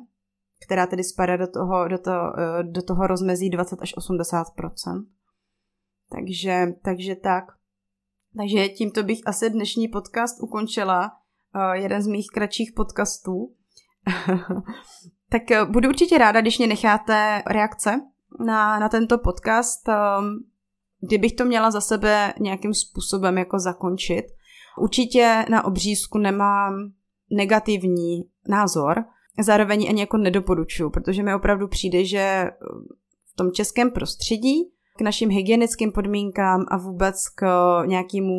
která 0.66 0.88
tedy 0.88 1.04
spadá 1.04 1.38
do 1.38 1.48
toho, 1.48 1.88
do, 1.88 1.98
to, 1.98 2.12
eh, 2.12 2.64
do 2.64 2.82
toho 2.82 3.08
rozmezí 3.08 3.50
20 3.50 3.82
až 3.82 3.98
80 3.98 4.48
takže, 6.12 6.68
takže 6.84 7.16
tak. 7.16 7.44
Takže 8.38 8.70
tímto 8.70 9.04
bych 9.04 9.20
asi 9.26 9.50
dnešní 9.50 9.88
podcast 9.88 10.44
ukončila. 10.44 11.12
Uh, 11.56 11.72
jeden 11.72 12.02
z 12.02 12.08
mých 12.08 12.28
kratších 12.34 12.72
podcastů. 12.76 13.56
tak 15.30 15.42
uh, 15.52 15.72
budu 15.72 15.90
určitě 15.90 16.18
ráda, 16.18 16.42
když 16.42 16.58
mě 16.58 16.68
necháte 16.68 17.44
reakce 17.48 18.02
na, 18.46 18.80
na 18.80 18.90
tento 18.90 19.18
podcast. 19.18 19.88
Um, 19.88 20.46
kdybych 21.08 21.34
to 21.34 21.46
měla 21.46 21.72
za 21.72 21.82
sebe 21.82 22.34
nějakým 22.40 22.74
způsobem 22.74 23.38
jako 23.38 23.60
zakončit. 23.60 24.26
Určitě 24.82 25.46
na 25.50 25.66
obřízku 25.66 26.18
nemám 26.18 26.92
negativní 27.32 28.24
názor, 28.48 29.06
zároveň 29.42 29.86
ani 29.90 30.00
jako 30.00 30.18
nedoporučuju, 30.18 30.90
protože 30.90 31.24
mi 31.24 31.36
opravdu 31.36 31.68
přijde, 31.68 32.06
že 32.06 32.52
v 33.34 33.36
tom 33.36 33.52
českém 33.52 33.92
prostředí 33.92 34.72
k 35.02 35.04
našim 35.04 35.30
hygienickým 35.30 35.92
podmínkám 35.92 36.66
a 36.68 36.78
vůbec 36.78 37.30
k 37.36 37.46
nějakému 37.86 38.34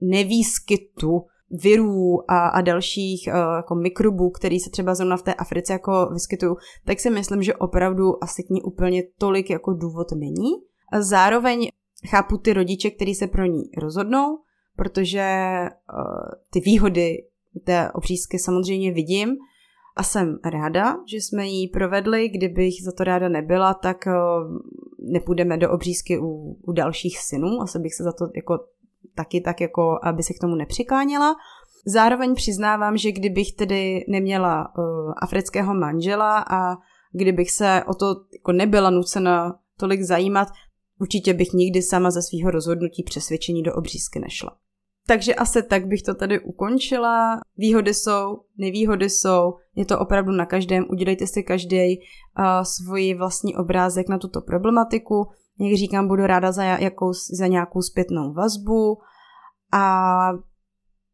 nevýskytu 0.00 1.24
virů 1.50 2.30
a, 2.30 2.48
a 2.48 2.60
dalších 2.60 3.28
uh, 3.28 3.56
jako 3.56 3.74
mikrobů, 3.74 4.30
který 4.30 4.60
se 4.60 4.70
třeba 4.70 4.94
zrovna 4.94 5.16
v 5.16 5.22
té 5.22 5.34
Africe 5.34 5.72
jako 5.72 6.10
vyskytují, 6.12 6.56
tak 6.84 7.00
si 7.00 7.10
myslím, 7.10 7.42
že 7.42 7.54
opravdu 7.54 8.24
asi 8.24 8.42
k 8.42 8.50
ní 8.50 8.62
úplně 8.62 9.02
tolik 9.18 9.50
jako 9.50 9.72
důvod 9.72 10.06
není. 10.12 10.50
A 10.92 11.02
zároveň 11.02 11.68
chápu 12.10 12.38
ty 12.38 12.52
rodiče, 12.52 12.90
kteří 12.90 13.14
se 13.14 13.26
pro 13.26 13.44
ní 13.44 13.62
rozhodnou, 13.78 14.38
protože 14.76 15.50
uh, 15.92 16.30
ty 16.50 16.60
výhody 16.60 17.16
té 17.64 17.90
obřízky 17.92 18.38
samozřejmě 18.38 18.92
vidím, 18.92 19.28
a 19.96 20.02
jsem 20.02 20.38
ráda, 20.44 20.96
že 21.06 21.16
jsme 21.16 21.46
ji 21.46 21.68
provedli. 21.68 22.28
Kdybych 22.28 22.74
za 22.84 22.92
to 22.92 23.04
ráda 23.04 23.28
nebyla, 23.28 23.74
tak 23.74 24.06
eh, 24.06 24.12
nepůjdeme 24.98 25.56
do 25.56 25.70
obřízky 25.70 26.18
u, 26.18 26.58
u 26.62 26.72
dalších 26.72 27.18
synů. 27.18 27.62
Asi 27.62 27.78
bych 27.78 27.94
se 27.94 28.04
za 28.04 28.12
to 28.12 28.28
jako 28.36 28.58
taky 29.14 29.40
tak 29.40 29.60
jako, 29.60 29.98
aby 30.02 30.22
se 30.22 30.34
k 30.34 30.38
tomu 30.40 30.54
nepřikláněla. 30.54 31.36
Zároveň 31.86 32.34
přiznávám, 32.34 32.96
že 32.96 33.12
kdybych 33.12 33.52
tedy 33.52 34.04
neměla 34.08 34.72
uh, 34.78 35.12
afrického 35.22 35.74
manžela 35.74 36.44
a 36.50 36.76
kdybych 37.12 37.50
se 37.50 37.82
o 37.86 37.94
to 37.94 38.06
jako 38.32 38.52
nebyla 38.52 38.90
nucena 38.90 39.58
tolik 39.78 40.02
zajímat, 40.02 40.48
určitě 41.00 41.34
bych 41.34 41.52
nikdy 41.52 41.82
sama 41.82 42.10
ze 42.10 42.22
svého 42.22 42.50
rozhodnutí 42.50 43.02
přesvědčení 43.02 43.62
do 43.62 43.74
obřízky 43.74 44.18
nešla. 44.18 44.56
Takže 45.06 45.34
asi 45.34 45.62
tak 45.62 45.86
bych 45.86 46.02
to 46.02 46.14
tady 46.14 46.40
ukončila. 46.40 47.40
Výhody 47.56 47.94
jsou, 47.94 48.40
nevýhody 48.58 49.10
jsou, 49.10 49.54
je 49.76 49.84
to 49.84 49.98
opravdu 49.98 50.32
na 50.32 50.46
každém. 50.46 50.84
Udělejte 50.90 51.26
si 51.26 51.42
každý 51.42 51.98
uh, 51.98 52.44
svůj 52.62 53.14
vlastní 53.14 53.56
obrázek 53.56 54.08
na 54.08 54.18
tuto 54.18 54.40
problematiku. 54.40 55.26
Jak 55.60 55.78
říkám, 55.78 56.08
budu 56.08 56.26
ráda 56.26 56.52
za, 56.52 56.64
jakou, 56.64 57.12
za 57.38 57.46
nějakou 57.46 57.82
zpětnou 57.82 58.32
vazbu 58.32 58.98
a 59.72 60.28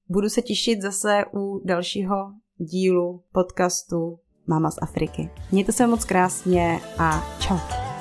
budu 0.08 0.28
se 0.28 0.42
těšit 0.42 0.82
zase 0.82 1.24
u 1.34 1.62
dalšího 1.64 2.16
dílu 2.56 3.22
podcastu 3.32 4.18
Mama 4.46 4.70
z 4.70 4.78
Afriky. 4.82 5.30
Mějte 5.52 5.72
se 5.72 5.86
moc 5.86 6.04
krásně 6.04 6.80
a 6.98 7.24
čau. 7.40 7.91